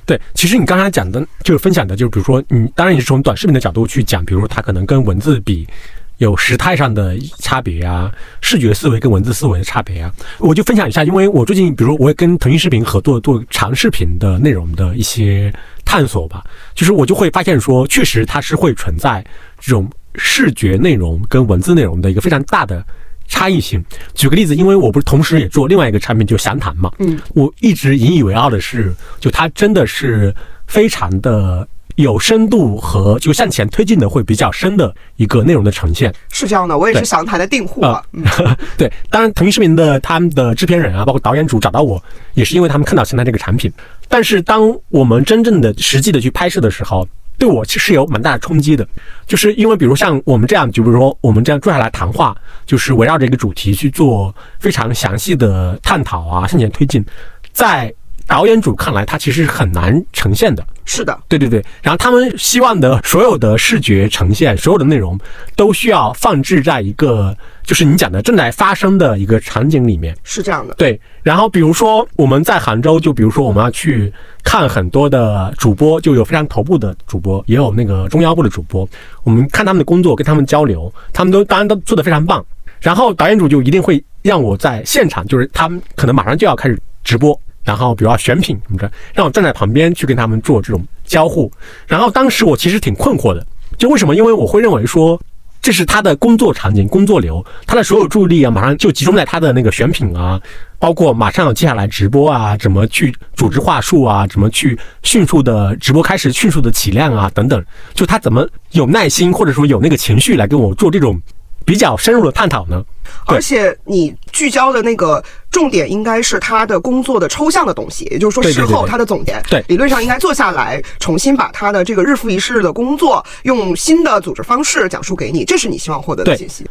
[0.06, 5.68] 对，其实你刚才讲的，就是分享的，就是比如说，你当然也是从短视频的角度去讲，比如说它可能跟文字比
[6.16, 15.52] 有时态上的差别啊，视觉思维跟文字思维的差别啊，我就分享一下，因为我最近，比如我也跟腾讯视频合作做长视频的内容的一些
[15.84, 16.42] 探索吧，
[16.74, 19.22] 就是我就会发现说，确实它是会存在
[19.60, 22.82] 这种视觉内容跟文字内容的一个非常大的。
[23.26, 23.82] 差异性，
[24.14, 26.90] 举个例子，因为我不是同时也做另外一个产品，就详谈嘛。
[26.98, 30.34] 嗯，我一直引以为傲的是，就它真的是
[30.66, 36.12] 非常的有深度和就向前推进的会比较深的一个内容的呈现。
[36.30, 38.04] 是这样的，我也是详谈的订户啊。
[38.76, 42.02] 对，当然腾讯视频的他们的制片人啊，包括导演组找到我，
[42.34, 43.72] 也是因为他们看到现在这个产品。
[44.08, 48.86] 但是当我们真正的实际的去拍摄的时候，对我其实有蛮大的冲击的，
[49.26, 57.04] 就是因为比如像我们这样，就比如说我们这样坐下来谈话，就是围绕着一个主题去做非常详细的探讨啊，向前推进，
[57.52, 57.92] 在
[58.26, 60.64] 导演组看来，它其实是很难呈现的。
[60.84, 61.64] 是的，对对对。
[61.82, 65.18] 然后他们希望的所有的视觉呈现，所有的内容
[65.56, 67.36] 都需要放置在一个。
[67.64, 70.74] 就是你讲的正在发生的一个场景里面，是这样的。
[70.74, 78.86] 对，然后比如说我们在杭州，就比如说我们要去看很多的主播，就有非常头部的主播，也有那个中腰部的主播。
[79.22, 82.44] 我们看他们的工作，跟他们交流，他们都当然都做得非常棒。
[82.80, 91.50] 然后导演组就一定会让我在现场，就是他们可能马上就要开始直播，然后比如要选品什么的，让我站在旁边去跟他们做这种交互。
[91.86, 93.46] 然后当时我其实挺困惑的，
[93.78, 94.14] 就为什么？
[94.14, 95.18] 因为我会认为说。
[95.64, 100.38] 这是他的工作场景、工作流，他的所有注意力啊，马上就集中在他的那个选品啊，
[100.78, 111.18] 包括马上接下来直播啊，怎么去组织话术啊，怎么去迅速的直播开始迅速的起量啊，等等，就他怎么有耐心或者说有那个情绪来跟我做这种。
[111.64, 112.84] 比较深入的探讨呢，
[113.26, 119.40] 而且你聚焦的那个重点应该是他的工作的抽象的东西，也就是说事后他的总结。
[119.48, 126.66] 对，理论上应该坐下来重新把他的这个日复一日的工作用新的组织方式讲述给你，这是你希望获得的信息。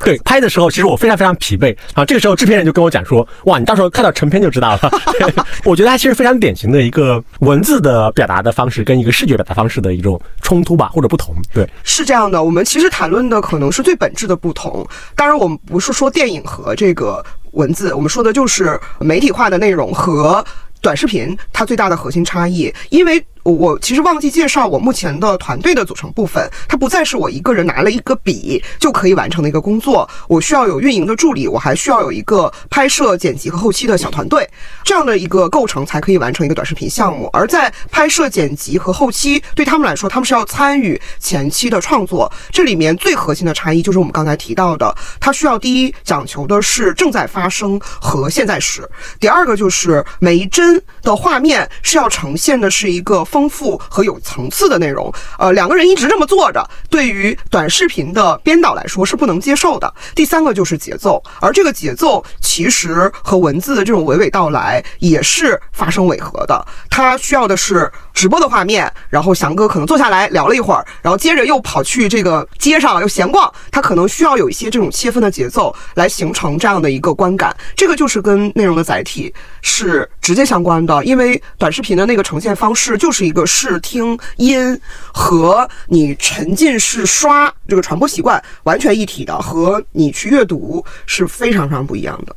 [0.00, 2.04] 对，拍的时候其实我非常非常疲惫啊。
[2.04, 4.90] 这个时候制片人就跟我讲说：“哇，你到时候看到成片就知道了。
[5.64, 11.34] ”我觉得它其实非常典型的一个文字的表达的方式跟一个视觉表达方式的一种冲突吧，或者不同。
[11.52, 12.42] 对，是这样的。
[12.42, 14.86] 我们其实谈论的可能是最本质的不同。
[15.14, 20.44] 当然，我们不是说电影和这个文字，我们说的就是媒体化的内容和
[20.82, 23.24] 短视频它最大的核心差异，因为。
[23.44, 34.48] 我其实忘记介绍我目前的团队的组成部分，它不再是我一个人拿了一个笔就可以完成的一个工作，我需要有运营的助理，我还需要有一个拍摄、剪辑和后期的小团队，
[34.82, 37.28] 这样的一个构成才可以完成一个短视频项目。
[37.34, 42.32] 而在拍摄、剪辑和后期，对他们来说，他们是要参与前期的创作。
[42.50, 48.88] 这里面最核心的差异就是我们刚才提到的，它需要第一讲求的是正在发生和现在时，
[49.20, 53.22] 第二个就是每一帧的画面是要呈现的是一个。
[53.34, 59.92] 丰富和有层次的内容，呃，两个人一直这么坐着，对于短视频的编导来说是不能接受的。
[60.14, 66.64] 第三个就是节奏，而这个节奏其实和文字的这种娓娓道来也是发生违和的。
[66.88, 77.54] 它需要的是直播的画面，然后翔哥可能坐下来聊了一会儿，然后接着又跑去这个街上又闲逛，他可能需要有一些这种切分的节奏来形成这样的一个观感。
[77.74, 83.24] 这个就是跟内容的载体是直接相关的，因为短视频的那个呈现方式就是。
[83.24, 84.78] 一个视听音
[85.10, 92.36] 和你沉浸式刷这个传播习惯完全一体的，和你去阅读是非常非常不一样的。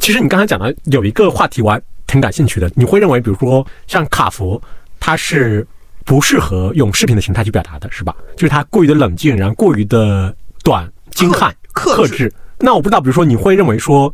[0.00, 2.68] 其实你刚才讲的有一个话题，我还挺感兴趣的。
[2.74, 4.60] 你会认为，比如说像卡佛，
[5.04, 5.66] 它是
[6.02, 8.16] 不适合用视频的形态去表达的，是吧？
[8.36, 12.32] 就是它过于的冷静，然后过于的短、精悍、克制。
[12.58, 14.12] 那我不知道，比如说你会认为说。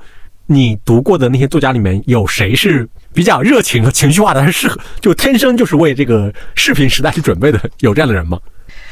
[0.52, 2.84] 你读过的那些作家里面有谁是
[3.14, 4.44] 比较热情和情绪化的？
[4.46, 7.70] 是适合就天生就是为这个视频时代去准备的？
[7.78, 8.36] 有这样的人吗？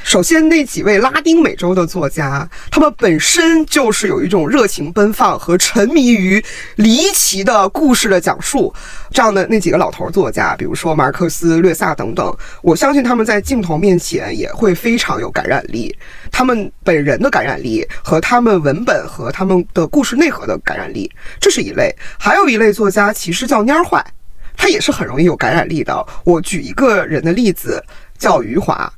[0.05, 6.43] 首先，那几位拉丁美洲的作家，他们本身就是有一种热情奔放和沉迷于
[6.77, 8.73] 离奇的故事的讲述。
[9.11, 15.95] 这样的那几个老头作家，比如说马尔克斯、略萨等等，我相信他们在镜头面前也会非常有感染力。
[16.33, 21.95] 他们本人的感染力和他们文本和他们的故事内核的感染力，这是一类。
[22.19, 24.03] 还有一类作家，其实叫蔫坏，
[24.57, 26.07] 他也是很容易有感染力的。
[26.25, 27.85] 我举一个人的例子，
[28.17, 28.91] 叫余华。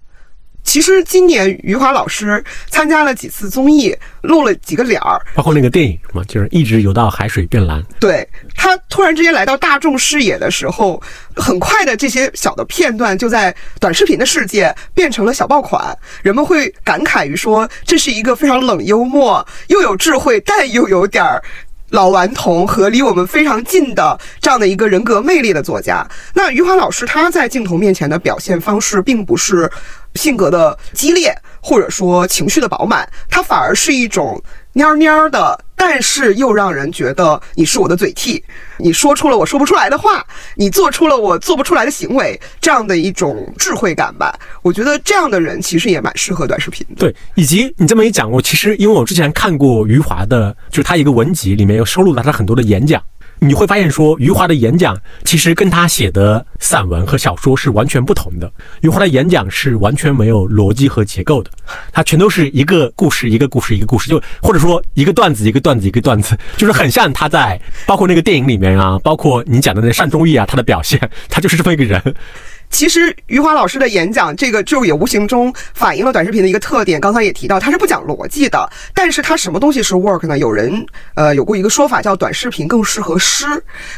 [0.62, 7.82] 其实今年余华老师参加了几次综艺，露了几个脸儿，包括那个电影什么，就是一直游到海水变蓝。
[7.98, 11.02] 对他突然之间来到大众视野的时候，
[11.34, 21.42] 很快的这些小的片段就在短视频的世界变成了小爆款，人们会感慨于说这是一个非常冷幽默又有智慧，但又有点儿。
[21.90, 29.68] 老顽童和离我们非常近的这样的一个人格魅力的作家，那余华老师他在镜头面前的表现方式，并不是
[30.14, 34.42] 性格的激烈，或者说情绪的饱满，它反而是一种。
[34.74, 38.40] 蔫蔫的，但是又让人觉得你是我的嘴替，
[38.78, 44.32] 你说出了我说不出来的话，你做出了我做不出来的行为，这样的一种智慧感吧。
[44.62, 46.94] 我觉得这样的人其实也蛮适合短视频的。
[47.00, 53.02] 对，以及你这么一讲，我其实因为我之前看过余华的，就是他一个文集里面有收录了他很多的演讲。
[53.42, 58.52] 你会发现，说余华的演讲其实跟他写的散文和小说是完全不同的。
[58.82, 61.50] 余华的演讲是完全没有逻辑和结构的，
[61.90, 72.14] 他全都是一个故事一个故事一个故事，就或者说一个段子一个段子一个段子，就是很像他在包括那个电影里面啊，包括你讲的那善忠义啊，他的表现，他就是这么一个人。
[72.70, 77.00] 其实余华老师的演讲，这个就也无形中反映了短视频的一个特点。
[77.00, 80.38] 刚才也提到，它是不讲逻辑的，但是它什么东西是 work 呢？
[80.38, 83.44] 有人呃有过一个说法叫短视频更适合诗。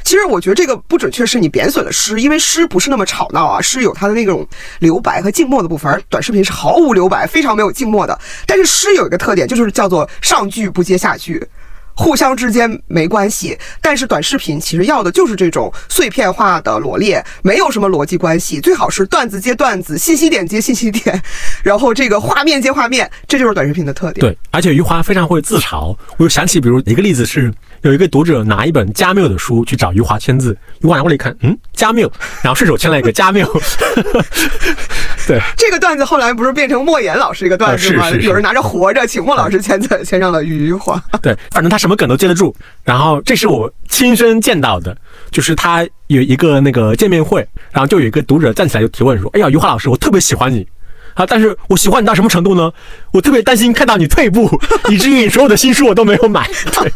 [0.02, 4.46] 其实我觉得这个不准确，是你贬损了诗，因为诗不是那么吵闹啊，诗有它的那种
[4.80, 8.18] 留白和静默的部分，而短视频是毫无留白，非常没有静默的。
[8.46, 11.46] 但是诗有一个特点，就是叫做上句不接下句。
[11.94, 21.22] 互相之间没关系，但是短视频其实要的就是这种碎片化的罗列，没有什么逻辑关系，最好是段子接段子，信息点接信息点，
[21.62, 24.20] 然后这个画面接画面，这就是短视频的特点。
[24.20, 27.52] 对，而且余华非常会自嘲，我就想起，比如一个例子是。
[27.82, 32.08] 有一个读者拿一本加缪的书去找余华签字，余华拿过来一看，嗯，加缪，
[32.40, 33.44] 然后顺手签了一个加缪。
[35.28, 38.10] 对，这个段子后来不是变成莫言老师一个段子吗？
[38.10, 41.02] 有人拿着《活着》请莫老师签字，签上了余华。
[41.20, 42.54] 对，反正他什么梗都接得住。
[42.82, 44.96] 然后这是我亲身见到的，
[45.30, 50.66] 就是他有一个那个见面会，然后就有一个读者站起来就提问说：“哎呀，余华老师，我特别喜欢你。”
[51.14, 52.72] 啊，但是我喜欢你到什么程度呢？
[53.12, 54.50] 我特别担心看到你退步，
[54.88, 56.48] 以至于你所有的新书我都没有买。
[56.72, 56.92] 对，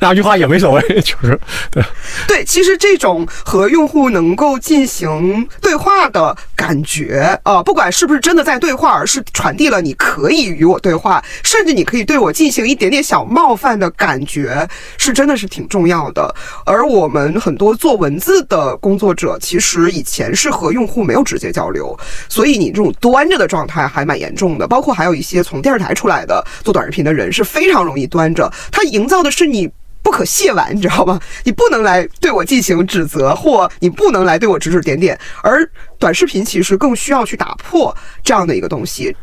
[0.00, 1.38] 两句话也没所谓，就是
[1.70, 1.82] 对。
[2.26, 16.34] 对，其实这种和用户能够进行对话的感觉，呃，不管是不是真的在对话，而是传递了你可以与我对话，甚至你可以对我进行一点点小冒犯的感觉，是真的是挺重要的。
[16.64, 21.98] 而我们很多做文字的工作者，其实以前是和用户没有直接交流，
[22.28, 24.66] 所以你这种端着的状态还蛮严重的。
[24.66, 29.68] 包括还有一些从电视台出来的做短视频的人，是非常容易端着，他营造的是你。
[30.02, 31.20] 不可亵玩，你知道吗？
[31.44, 35.16] 你不能来对我进行指责，或你不能来对我指指点点。
[35.42, 37.94] 而短视频其实更需要去打破
[38.24, 39.14] 这样的一个东西。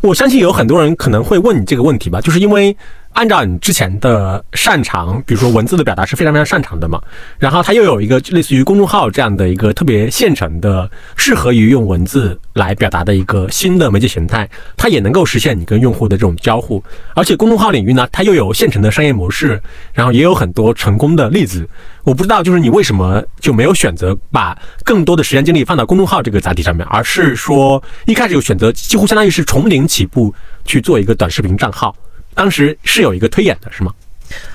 [0.00, 2.74] 我相信有很多人可能会问你这个问题吧，就是因为。
[3.14, 7.00] 按照你之前的擅长，比如说文字的表达是非常非常擅长的嘛，
[7.38, 16.82] 然后它又有一个类似于公众号这样的一个特别现成的、适合于用文字来表达的一个新的媒介形态，它也能够实现你跟用户的这种交互。
[17.14, 19.62] 而且公众号领域呢，它又有现成的商业模式，
[19.92, 21.68] 然后也有很多成功的例子。
[22.02, 30.34] 我不知道，就是你为什么就没有选择把更多的时间精力放到公众号这个载体上面，而是说一开始就选择几乎相当于是从零起步
[30.64, 31.94] 去做一个短视频账号。
[32.34, 33.92] 当时是有一个推演的，是吗？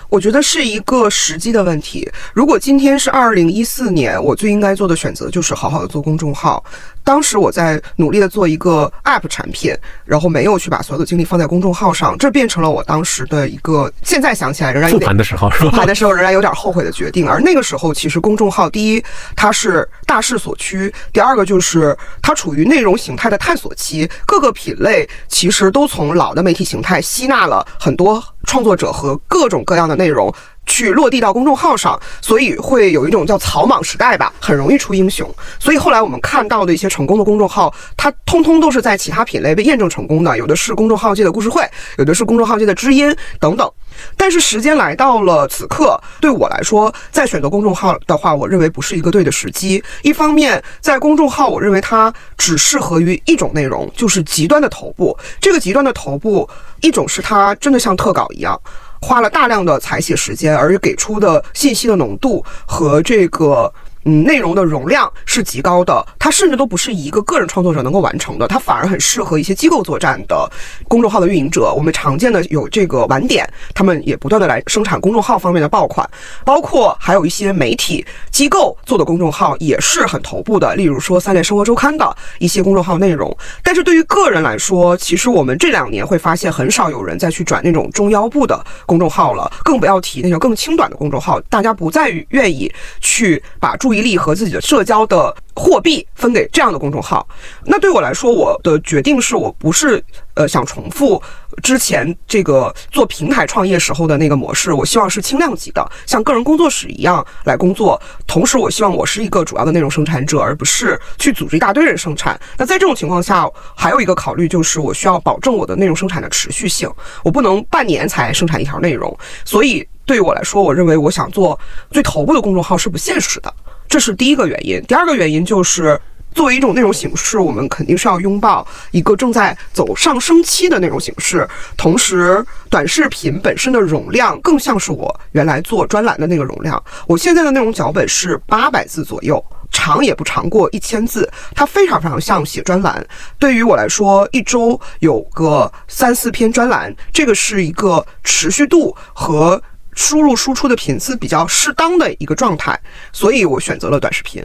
[0.10, 2.10] 我觉得是一个时机的问题。
[2.34, 6.64] 如果今天是二零一四年，我最应该做的选择就是好好的做公众号。
[7.10, 17.28] 当时我在努力的做一个 App 产品，然后没有去把所有的精力放在公众号上，这变成了我当时的一个现在想起来仍然复盘的时候，复盘的时候仍然有点后悔的决定。
[17.28, 19.03] 而那个时候，其实公众号第一
[19.36, 30.34] 它是大势所趋，第二个就是它处于内容形态的探索期，各个品类其实都从老的媒体形态吸纳了很多创作者和各种各样的内容。
[30.66, 35.28] 去落地到公众号上，所以会有一种叫草莽时代吧，很容易出英雄。
[35.60, 43.68] 所以后来我们看到的一些成功的公众号，它通通都是在其他品类被验证成功的，有的是公众号界的故事会，有的是公众号界的知音等等。
[44.16, 49.84] 但是时间来到了此刻，对我来说，在选择公众号的话，我认为不是一个对的时机。
[50.02, 55.18] 一方面，在公众号，我认为它只适合于一种内容，就是极端的头部。
[55.39, 56.50] 这个极端的头部，
[56.82, 58.60] 一种是它真的像特稿一样。
[59.02, 63.74] 花了大量的采写时间，而给出的信息的浓度和这个。
[64.12, 70.51] 嗯，内容的容量是极高的，它甚至都不是一个个人创作者能够完成的，它反而很适合一些机构作战的
[70.88, 71.72] 公众号的运营者。
[71.72, 76.10] 我们常见的有这个晚点，他们也不断的来生产公众号方面的爆款，
[76.43, 83.38] 包括还有一些媒体机构做的公众号也是很头部的，例如说三联生活周刊的一些公众号内容。
[83.62, 93.93] 但是对于个人来说，其实我们这两年会发现很少有人再去转那种中腰部的公众号了，更不要提那种更轻短的公众号，大家不再愿意去把注。
[93.93, 97.28] 意意力和自己的社交的货币分给这样的公众号，
[97.66, 100.02] 那对我来说，我的决定是我不是
[100.36, 101.22] 呃想重复
[101.62, 108.02] 之前这个做平台创业时候的那个模式，我希望是轻量级的，像个人工作室一样来工作。
[108.26, 112.39] 同时，我希望我是一个主要的内容生产者，而不是去组织一大堆人生产。
[112.58, 113.45] 那在这种情况下，
[113.76, 116.89] 还有一个考虑就是，我需要保证我的内容生产的持续性，
[117.22, 119.14] 我不能半年才生产一条内容。
[119.43, 121.60] 所以，对于我来说，我认为我想做
[121.91, 123.54] 最头部的公众号是不现实的。
[123.90, 126.00] 这是第一个原因，第二个原因就是
[126.36, 131.46] 作为一种内容形式，我们肯定是要拥抱一个正在走上升期的内容形式。
[131.76, 136.82] 同时，短视频本身的容量更像是我原来做专栏的那个容量。
[137.08, 143.04] 我现在的内容脚本是八百字左右，长也不长过一千字，它非常非常像写专栏。
[143.40, 149.60] 对于我来说，一周有个三四篇专栏，这个是一个持续度和。
[150.00, 152.80] 输入输出的频次比较适当的一个状态，
[153.12, 154.41] 所以我选择了短视频。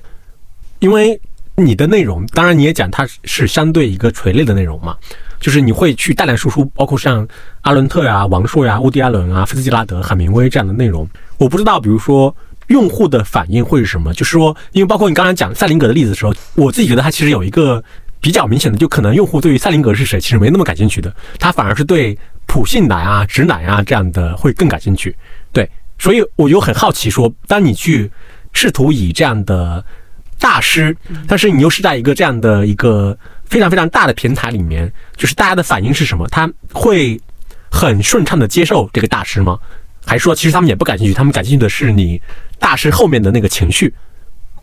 [0.80, 1.18] 因为
[1.54, 4.96] 你的内容，当然你也讲它是相对一个垂类的内容嘛，
[5.38, 7.26] 就是你会去大量输出，包括像
[7.60, 11.08] 阿伦特呀、王朔呀、乌迪·艾伦啊、菲茨杰拉德、海明威这样的内容。
[11.38, 12.34] 我不知道，比如说
[12.66, 14.12] 用户的反应会是什么？
[14.12, 17.82] 就是说，因为包括你刚才讲赛林格的例子的时候，我自己觉得他其实有一个
[18.20, 25.14] 比较明显的，就可能用户对于赛林格是谁其实没那么感兴趣的，他反而是对普信男啊、直男啊这样的会更感兴趣。
[25.54, 28.10] 对，所以我就很好奇，说当你去
[28.52, 29.82] 试图以这样的
[30.38, 30.94] 大师，
[31.26, 36.26] 但是你又是在一个这样的一个非常非常大的平台里面，就是大家的反应是什么？
[36.28, 37.18] 他会
[37.70, 39.58] 很顺畅的接受这个大师吗？
[40.04, 41.14] 还是说其实他们也不感兴趣？
[41.14, 42.20] 他们感兴趣的是你
[42.58, 43.94] 大师后面的那个情绪？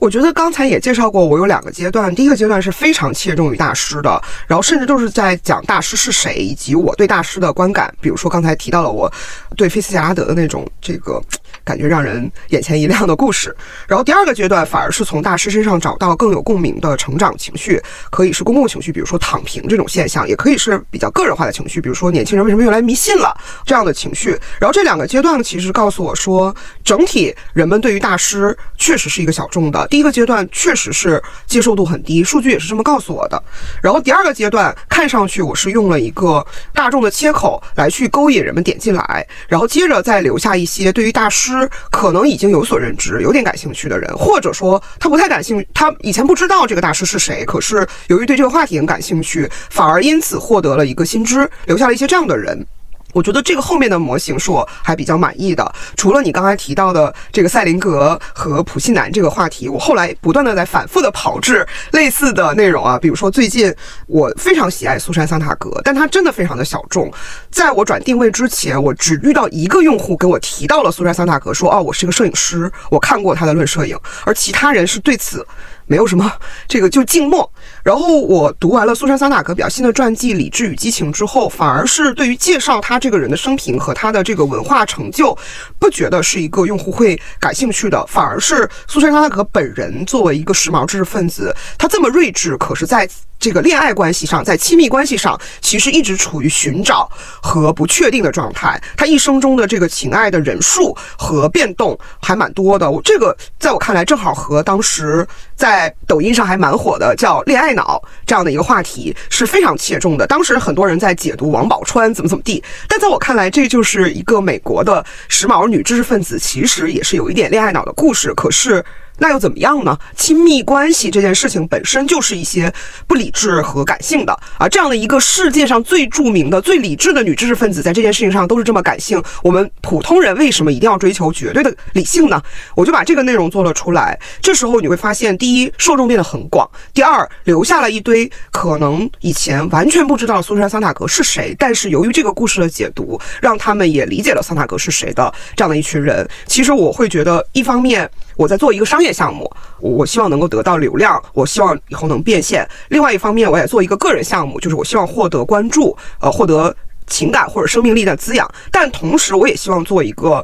[0.01, 2.13] 我觉得刚才也介绍过，我有两个阶段。
[2.15, 7.93] 第一个阶段是非常切中于大师的，然后甚至都是在讲大师是谁，以及我对大师的观感。
[8.01, 9.07] 比如说刚才提到了我
[9.55, 11.21] 对菲斯杰拉德的那种这个
[11.63, 13.55] 感觉让人眼前一亮的故事。
[13.87, 17.79] 然后第二个阶段反而是从大师身上找到更有共鸣的成长情绪，
[18.09, 23.31] 可以是公共情绪，比如说躺平这种现象，也可以是比较个人化的情绪，比如说年轻人为什么越来迷信了
[23.67, 24.31] 这样的情绪。
[24.59, 29.87] 然后这两个阶段其实告诉我说，整体人们对于大师确实是一个小众的。
[29.91, 33.43] 第一个阶段确实是接受度很低，数据也是这么告诉我的。
[33.83, 52.65] 然后第二个阶段看上去我是用了一个大众的切口来去勾引人们点进来，然后接着再留下一些对于大师可能已经有所认知、有点感兴趣的人，或者说他不太感兴趣，他以前不知道这个大师是谁，可是由于对这个话题很感兴趣，反而因此获得了一个新知，留下了一些这样的人。
[53.13, 55.73] 我觉得这个后面的模型是我还比较满意的。
[55.95, 63.73] 除了你刚才提到的这个赛林格和普信男这个话题，我后来不断的在反复的炮制类似的内容啊，比如说最近
[64.07, 67.11] 我非常喜爱苏珊桑塔格，但它真的非常的小众。
[67.49, 75.45] 在我转定位之前，我只遇到一个用户给我提到了苏珊桑塔格，说哦，我是个摄影师，我看过他的论摄影，而其他人是对此。
[75.91, 76.31] 没有什么，
[76.69, 77.51] 这个就静默。
[77.83, 85.37] 然后我读完了苏珊·桑塔格比较新的传记《理智与激情》之后，反而是对于介绍他这个人的生平和他的这个文化成就，
[85.77, 88.05] 不觉得是一个用户会感兴趣的。
[88.07, 93.05] 反而是苏珊·桑塔格本人作为一个时髦知识分子，他这么睿智，可是在。
[93.41, 97.09] 这个恋爱关系上，在亲密关系上，其实一直处于寻找
[97.41, 98.79] 和不确定的状态。
[98.95, 102.91] 他一生中的这个情爱的人数和变动还蛮多的。
[102.91, 110.27] 我这个在我看来，正好和当时在在抖音上还蛮火的叫“恋爱脑”这样的一个话题是非常切中的。
[110.27, 118.31] 当时很多人在解读王宝钏怎么怎么地，但在我看来，这就是一个美国的时髦女知识分子，其实也是有一点恋爱脑的故事。
[118.35, 118.83] 可是。
[119.21, 119.95] 那又怎么样呢？
[120.17, 122.73] 亲密关系这件事情本身就是一些
[123.05, 129.21] 不理智和感性的啊，这样的一个世界上最著名的、最理智的女知识分子，在这件事情上都是这么感性。
[129.43, 132.41] 我们普通人为什么一定要追求绝对的理性呢？
[132.75, 134.19] 我就把这个内容做了出来。
[134.41, 146.27] 这时候你会发现，第一，受众变得很广；第二，留下了一堆可能以前完全不知道苏珊·桑塔格是谁，但是由于这个故事的解读，让他们也理解了桑塔格是谁的这样的一群人。
[146.47, 149.11] 其实我会觉得，一方面我在做一个商业。
[149.11, 149.51] 项目，
[149.81, 152.65] 我希望能够得到流量，我希望以后能变现。
[152.87, 156.73] 另外一方面，我也做一个个人项目，就是我希望获得关注，呃，获得
[157.07, 158.49] 情感或者生命力的滋养。
[158.71, 160.41] 但同时，我也希望做一个，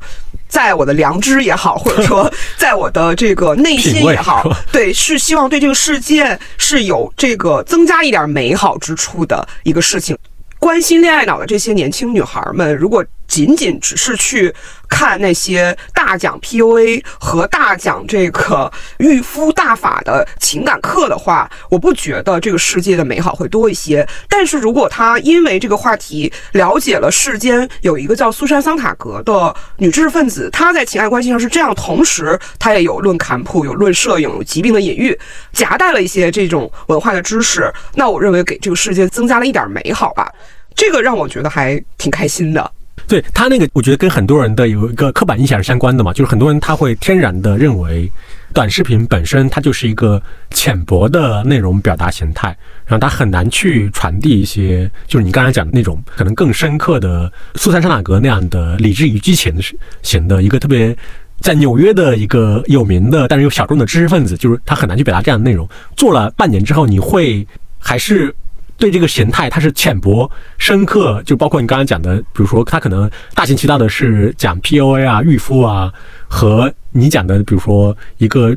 [0.50, 2.30] 在我的良知也好，或者说
[2.60, 10.18] 在我的这个内心也好，对，是希望对这个世界是有这个增加一点美好之处的一个事情。
[10.60, 14.54] 关心恋爱脑的这些年轻女孩们，如果仅仅只是去
[14.90, 24.08] 看那些大讲 PUA 和大讲这个御夫大法的情感课的话，我不觉得这个世界的美好会多一些。
[24.30, 35.18] 但是如果他因为这个话题了解了世间有一个叫苏珊·桑塔格的女知识分子，她在情爱关系上是这样，同时她也有论坎普、有论摄影、有疾病的隐喻，
[35.52, 40.32] 夹带了一些这种文化的知识，那我认为给这个世界增加了一点美好吧。
[40.74, 42.72] 这个让我觉得还挺开心的。
[43.08, 48.12] 对他那个，我觉得跟很多人的有一个刻板印象是相关的嘛，就是很多人他会天然的认为，
[48.54, 52.50] 短视频本身它就是一个浅薄的内容表达形态，
[52.86, 59.56] 然后它很难去传递一些，就是你刚才讲的那种可能更深刻的苏珊·桑塔格那样的理智与激情
[60.02, 60.94] 型的一个特别
[61.40, 65.66] 在纽约的一个有名的但是又小众的知识分子，就是他很难去表达这样的内容。
[65.96, 67.48] 做了半年之后，你会
[67.80, 68.36] 还是？
[68.78, 75.92] 对这个形态，它是浅薄、深刻，就包括你刚刚讲的，比如说他可能大行其道的是讲 PUA 啊、御夫啊，
[76.28, 78.56] 和你讲的，比如说一个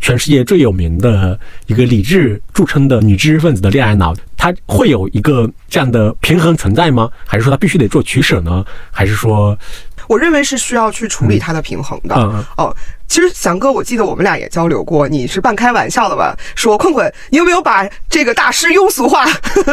[0.00, 7.10] 全世界最有名的一个理智著称的女知识分子的恋爱脑，它会有一个这样的平衡存在吗？
[7.24, 8.64] 还是说它必须得做取舍呢？
[8.90, 9.58] 还是说？
[10.06, 12.14] 我认为是需要去处理它的平衡的。
[12.56, 12.74] 哦，
[13.08, 16.36] 其实翔哥，我记得我们俩也交流过，你是半开玩笑的吧？
[16.54, 19.24] 说困困，你有没有把这个大师庸俗化？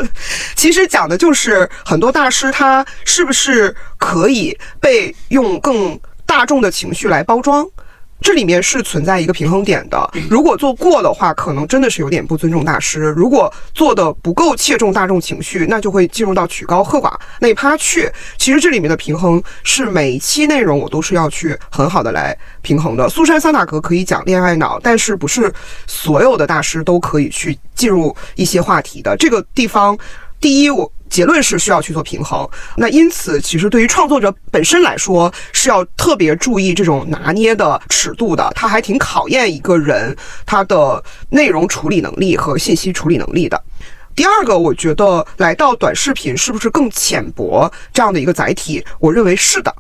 [0.56, 7.68] 其实讲的就是很多大师他是不是可以被用更大众的情绪来包装？
[8.22, 10.10] 这里面是存在一个平衡点的。
[10.30, 18.10] 如果做过的话，可能真的是有点不尊重大师；如果做的不够切中大众情绪，那就会进入到曲高和寡那一趴去。
[18.38, 23.10] 其实这里面的平衡是每一期内容我都是要去很好的来平衡的。
[23.10, 25.52] 苏珊·桑塔格可以讲恋爱脑，但是不是
[25.88, 29.18] 所有的大师都可以去进入一些话题的。
[29.18, 29.98] 这个地方，
[30.40, 30.92] 第一我。
[31.12, 43.62] 结论是需要去做平衡，那因此其实对于创作者本身来说是要特别注意这种拿捏的尺度的，它还挺考验一个人他的内容处理能力和信息处理能力的。
[44.16, 49.74] 第二个，我觉得来到短视频是不是更浅薄这样的一个载体，我认为是的。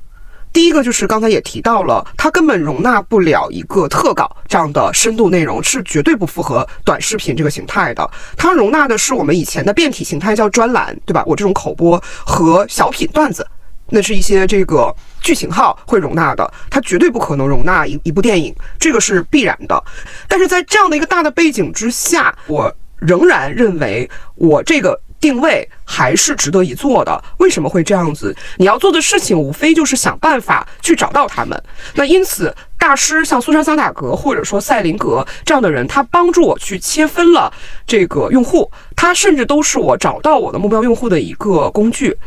[0.53, 8.09] 第一个就是刚才也提到了，它根本容纳不了一个特稿这样的深度内容，是绝对不符合短视频这个形态的。
[8.35, 11.23] 它容纳的是我们以前的变体形态，叫专栏，对吧？
[11.25, 13.47] 我这种口播和小品段子，
[13.89, 19.81] 那是一些这个剧情号会容纳的，它绝对不可能容纳一一部电影，这个是必然的。
[20.27, 24.99] 但是在这样的一个大的背景之下，我仍然认为我这个。
[25.21, 27.23] 定位还是值得一做的。
[27.37, 28.35] 为什么会这样子？
[28.57, 31.63] 你要做的事情无非就是想办法去找到他们。
[31.93, 37.53] 那因此，大师像苏珊·桑塔格或者说赛林格这样的人，他帮助我去切分了
[37.85, 42.17] 这个用户，他甚至都是我找到我的目标用户的一个工具。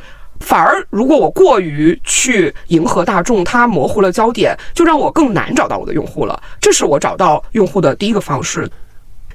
[0.41, 6.41] 反而，如果我过于去迎合大众，它模糊了焦点，就让我更难找到我的用户了。
[6.61, 8.69] 这是我找到用户的第一个方式。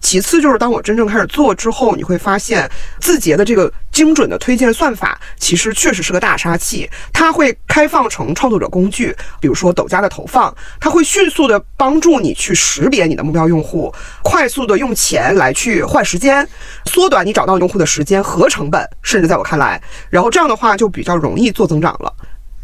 [0.01, 2.69] 其次就是当我真正开始做之后，你会发现
[2.99, 6.89] 字节的这个精准的推荐算法其实确实是个大杀器。
[7.13, 13.93] 它会开放成创作者工具，比如说抖加的投放，它会迅速的帮助你去识别你的目标用户，
[14.23, 16.47] 快速的用钱来去换时间，
[16.85, 22.13] 缩短你找到用户的时间和成本，甚至在我看来，然后这样的话就比较容易做增长了，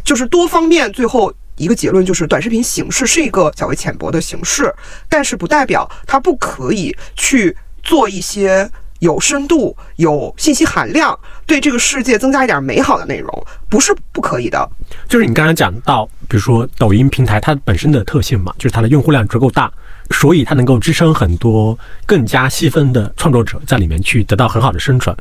[0.03, 1.33] 就是多方面最后。
[1.57, 4.73] 一个结论就是，短视频形式是一个较为浅薄的形式，
[5.07, 14.69] 但是不代表它不可以去做一些有深度、有信息含量、对这个世界增加一点美好的内容，不是不可以的。
[15.07, 19.71] 就是你刚才讲到，比如说抖音平台它本身的特性嘛，就是它的用户量足够大，
[20.11, 25.15] 所以它能够支撑很多更加细分的创作者在里面去得到很好的生存。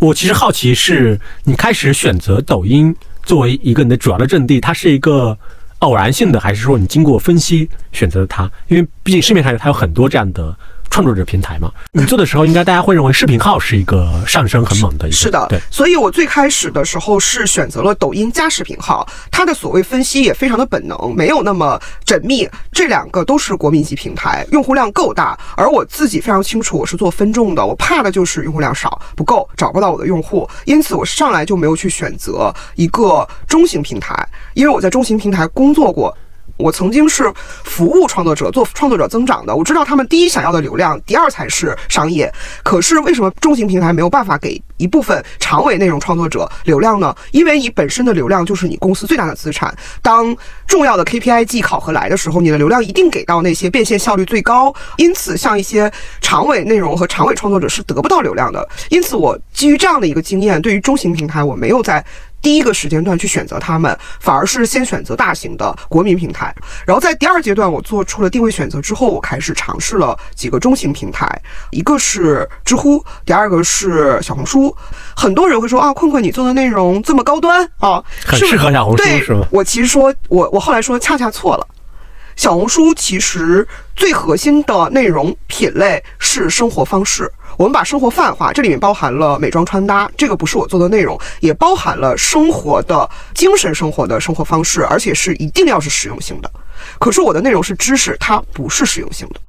[0.00, 5.38] 我其实好奇是，你开始选择抖音作为一个你的主要的阵地，它是一个。
[5.78, 8.50] 偶然性的，还是说你经过分析选择它？
[8.68, 10.56] 因为毕竟市面上它有很多这样的。
[10.98, 15.16] 创作者平台嘛，你做的时候，应该大家会认为视频号是一个上升很猛的一个。
[15.16, 15.60] 是的，对。
[15.70, 22.48] 所以我最开始的时候是选择了抖音加视频号，它的所谓分析也非常的本能，没有那么缜密。
[22.72, 34.12] 这两个都是国民级平台，用户量够大，而我自己非常清楚我是做分众的，我怕的就是用户量少不够，找不到我的用户，因此我上来就没有去选择一个中型平台，
[34.54, 36.12] 因为我在中型平台工作过。
[36.58, 37.32] 我曾经是
[37.64, 39.54] 服务创作者，做创作者增长的。
[39.54, 42.30] 我知道他们第一想要的流量，第二才是商业。
[42.62, 47.14] 可是为什么中型平台没有办法给一部分长尾内容创作者流量呢？
[47.30, 49.74] 因为你本身的流量就是你公司最大的资产。
[50.02, 50.36] 当
[50.66, 54.74] 重要的 KPI 季考核来的时候，你的流量一定给到那些变现效率最高。
[54.96, 55.90] 因此，像一些
[56.20, 58.68] 长尾内容和长尾创作者是得不到流量的。
[58.88, 62.04] 因此，我基于这样的一个经验，对于中型平台，我没有在。
[62.40, 66.54] 第一个时间段去选择他们，反而是先选择大型的国民平台。
[66.86, 71.28] 然后在第二阶段，我做出了定位选择之后，我开始尝试了几个中型平台，
[71.70, 74.74] 一个是知乎，第二个是小红书。
[75.16, 79.46] 很多人会说啊，困困，你做的内容这么高端啊，很适合小红书是吗？
[79.50, 81.66] 我其实说，我我后来说恰恰错了。
[82.38, 83.66] 小红书其实
[83.96, 87.28] 最核心的内容品类是生活方式。
[87.56, 96.48] 我们把生活泛化，这里面包含了美妆穿搭，这个不是我做的内容，也包含了生活的精神生活的生活方式，而且是一定要是实用性的。
[97.00, 99.40] 可是我的内容是知识，它不是实用性的。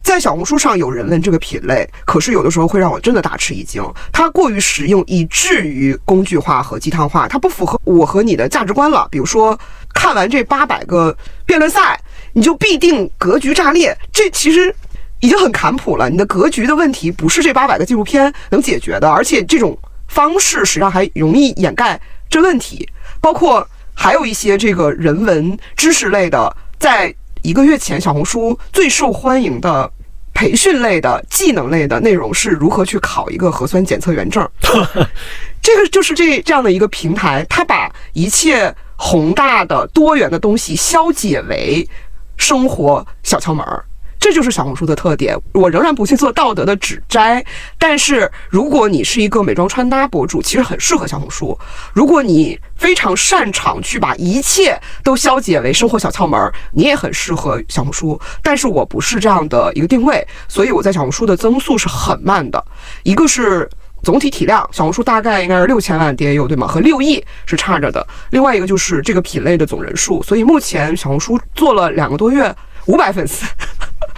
[0.00, 3.82] 在小红书上有人问这个品类，可是有的时候会让我真的大吃一惊，
[4.12, 9.08] 它过于实用，以至于工具化和鸡汤化，它不符合我和你的价值观了。
[9.10, 9.58] 比如说，
[9.92, 11.14] 看完这八百个
[11.44, 12.00] 辩论赛，
[12.38, 14.72] 你就必定格局炸裂，这其实。
[15.20, 19.76] 已经很坎普了，你的格局的问题不是这八百个纪录片能解决的，而且这种
[20.06, 22.88] 方式实际上还容易掩盖这问题。
[23.20, 27.12] 包括还有一些这个人文知识类的，在
[27.42, 29.90] 一个月前，小红书最受欢迎的
[30.32, 34.48] 培训类的技能类的内容是如何去考一个核酸检测员证。
[35.60, 41.84] 这个就是这这样的一个平台，它把一切宏大的多元的东西消解为
[42.38, 43.84] 生活小窍门儿。
[44.20, 45.38] 这就是小红书的特点。
[45.52, 47.42] 我仍然不去做道德的指摘，
[47.78, 51.56] 但是如果你是一个美妆穿搭博主，其实很适合小红书。
[51.92, 58.20] 如果你非常擅长去把一切都消解为生活小窍门儿，你也很适合小红书。
[58.42, 62.62] 但是我不是这样的一个定位，所以我在小红书的增速是很慢的。
[63.04, 63.70] 一个是
[64.02, 66.66] 总体体量，小红书大概应该是六千万 DAU 对吗？
[66.66, 68.06] 和六亿是差着的。
[68.30, 72.54] 另外一个就是这个品类的总人数，所以目前小红书做了两个多月，
[72.86, 73.44] 五百粉丝。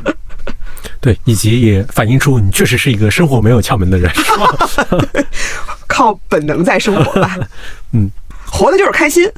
[1.01, 5.25] 对，以及也反映出你确实是一个生活没有窍门的人，是吧？
[5.89, 7.37] 靠本能在生活吧，
[7.93, 8.11] 嗯，
[8.47, 9.31] 活的就是开心。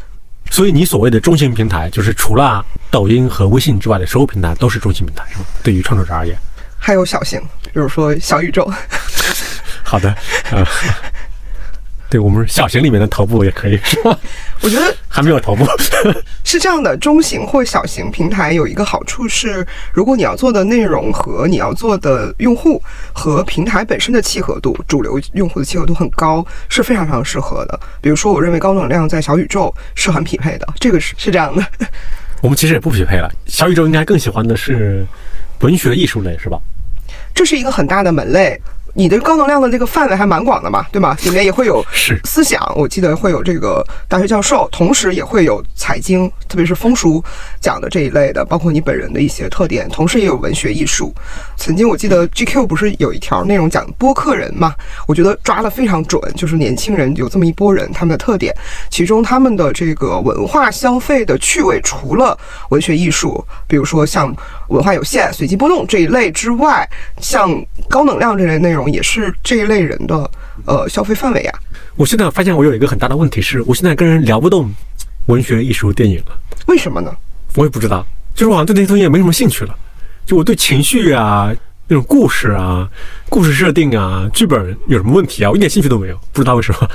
[0.51, 5.45] 所以你所谓的中型平台，就是除了抖音和微信之外的所有平台都是中型平台，是吗？
[5.63, 6.37] 对于创作者而言，
[6.77, 8.71] 还有小型，比如说小宇宙。
[9.93, 10.09] 好的，
[10.51, 10.65] 呃，
[12.09, 14.19] 对我们小型里面的头部也可以，是吧？
[14.63, 15.67] 我觉得还没有头部。
[16.45, 22.83] 是这样的，中型或小型平台有一个好处是，如果你要做的内容和你要做的用户
[23.13, 27.79] 和平台本身的契合度，主流用户的契合度很高，是非常非常适合的。
[28.01, 31.63] 比如说，我认为高能量在小宇宙是很匹配的，这个是是这样的。
[32.41, 35.05] 我们其实也不匹配了，小宇宙应该更喜欢的是
[35.61, 36.59] 文学艺术类，是吧？
[37.35, 38.59] 这是一个很大的门类。
[38.95, 41.17] 你的高能量的这个范围还蛮广的嘛，对吗？
[41.25, 47.23] 里面也会有是思想，我记得会有这个大学教授，同时也会有财经，特别是风俗
[47.61, 51.15] 讲的这一类的，包括你本人的一些特点，同时也有文学艺术。
[51.57, 54.75] 曾经我记得 GQ 不是有一条内容讲播客人嘛？
[55.07, 58.55] 我觉得抓得非常准，就是年轻人有这么一波人，他们的特点，
[58.91, 62.37] 其中他们的这个文化消费的趣味，除了
[62.69, 64.35] 文学艺术，比如说像
[64.73, 66.89] 文化有限、随机波动这一类之外，
[67.21, 67.51] 像
[67.89, 68.91] 高能量这类内容。
[68.91, 70.31] 也是这一类人的
[70.67, 71.59] 呃消费范围啊。
[71.97, 74.69] 我现在发现我有一个很大的问题是，我现在跟人聊不动
[75.27, 76.37] 文学、艺术、电影了。
[76.67, 77.15] 为什么呢？
[77.55, 78.05] 我也不知道，
[78.35, 79.75] 就是我好像对那些东西也没什么兴趣了。
[80.27, 81.53] 就我对情绪啊、
[81.87, 82.89] 那种故事啊、
[83.29, 86.19] 故事设定啊、剧本有什么问题啊，我一点兴趣都没有。
[86.33, 86.89] 不知道为什么，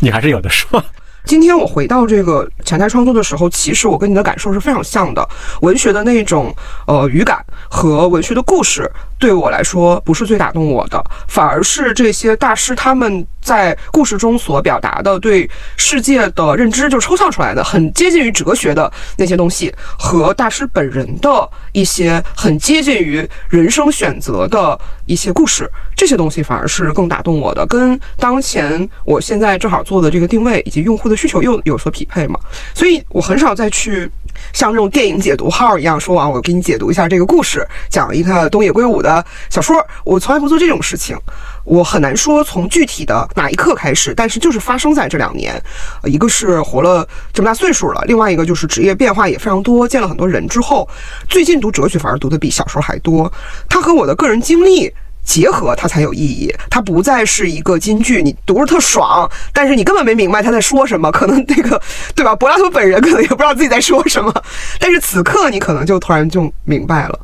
[0.00, 0.84] 你还是有的，是吧？
[1.24, 5.26] 今天我回到这个前台创作的时候，其实我跟你的感受是非常像的。
[5.62, 6.54] 文学的那种
[6.86, 8.90] 呃语感和文学的故事，
[9.22, 31.08] 对我来说不是最打动我的，反而是这些大师他们在故事中所表达的对世界的认知，就抽象出来的，很接近于哲学的那些东西，和大师本人的一些很接近于人生选择的一些故事，这些东西反而是更打动我的，跟当前我现在正好做的这个定位以及用户。
[31.12, 32.40] 的需求又有所匹配嘛，
[32.74, 34.10] 所以我很少再去
[34.52, 41.16] 像这种电影解读号一样说啊，我给你解读一下这个故事，讲一个东野圭吾的小说，我从来不做这种事情。
[41.64, 45.62] 我很难说从具体的哪一刻开始，但是就是发生在这两年，
[46.04, 50.88] 一个是活了这么大岁数了，另外一个就是职业变化也非常多，见了很多人之后，
[51.28, 53.32] 最近读哲学反而读的比小时候还多。
[53.68, 54.92] 它和我的个人经历。
[55.24, 61.80] 结合它才有意义，它不再是一个金句，你读着特爽，但是你根本没明白他在说什么，可能那个
[62.14, 62.34] 对吧？
[62.34, 64.34] 柏拉图本人可能也不知道自己在说什么，
[64.80, 67.18] 但是此刻你可能就突然就明白了。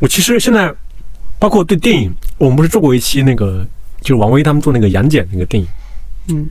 [0.00, 0.72] 我其实现在
[1.38, 3.64] 包括对电影，我们不是做过一期那个，
[4.00, 5.68] 就是王威他们做那个杨戬那个电影，
[6.28, 6.48] 嗯，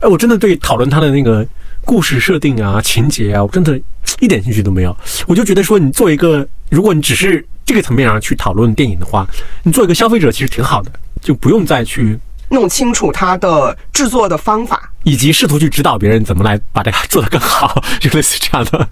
[0.00, 1.46] 哎，我真的对讨论他的那个
[1.84, 3.78] 故事设定啊、情节啊，我真的
[4.20, 4.96] 一点兴趣都没有。
[5.26, 7.46] 我就觉得说，你做一个，如果你只是。
[7.66, 9.26] 这个层面上去讨论电影的话，
[9.64, 10.90] 你做一个消费者其实挺好的，
[11.20, 12.16] 就不用再去
[12.48, 14.88] 弄清楚它的制作的方法。
[15.06, 18.88] 以及试图去指导别人怎么来把这个做得更好，就类似这样的。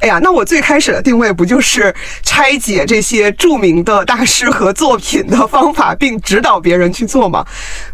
[0.00, 7.46] 哎呀，那我最开始的定位不就是拆解这些著名的大师和作品的方法，并指导别人去做吗？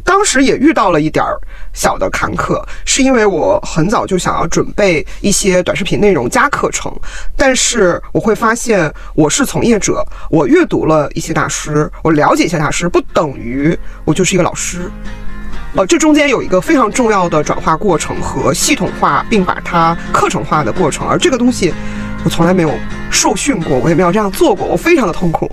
[0.04, 1.36] 当时也遇到了一点儿
[1.72, 6.94] 小的坎坷，是因为我很早就想要准备一些短视频内容加课程，
[7.36, 14.88] 但是我会发现我是从业者，我阅读了一些大师，我了解一些大师，不等于我就是一个老师。
[15.76, 21.70] 呃，这中间有一个非常重要的转化过程和系统化，并把它课程化的过程，而这个东西
[22.24, 22.70] 我从来没有
[23.10, 25.50] 受训过，我也没有这样做过，我非常的痛苦。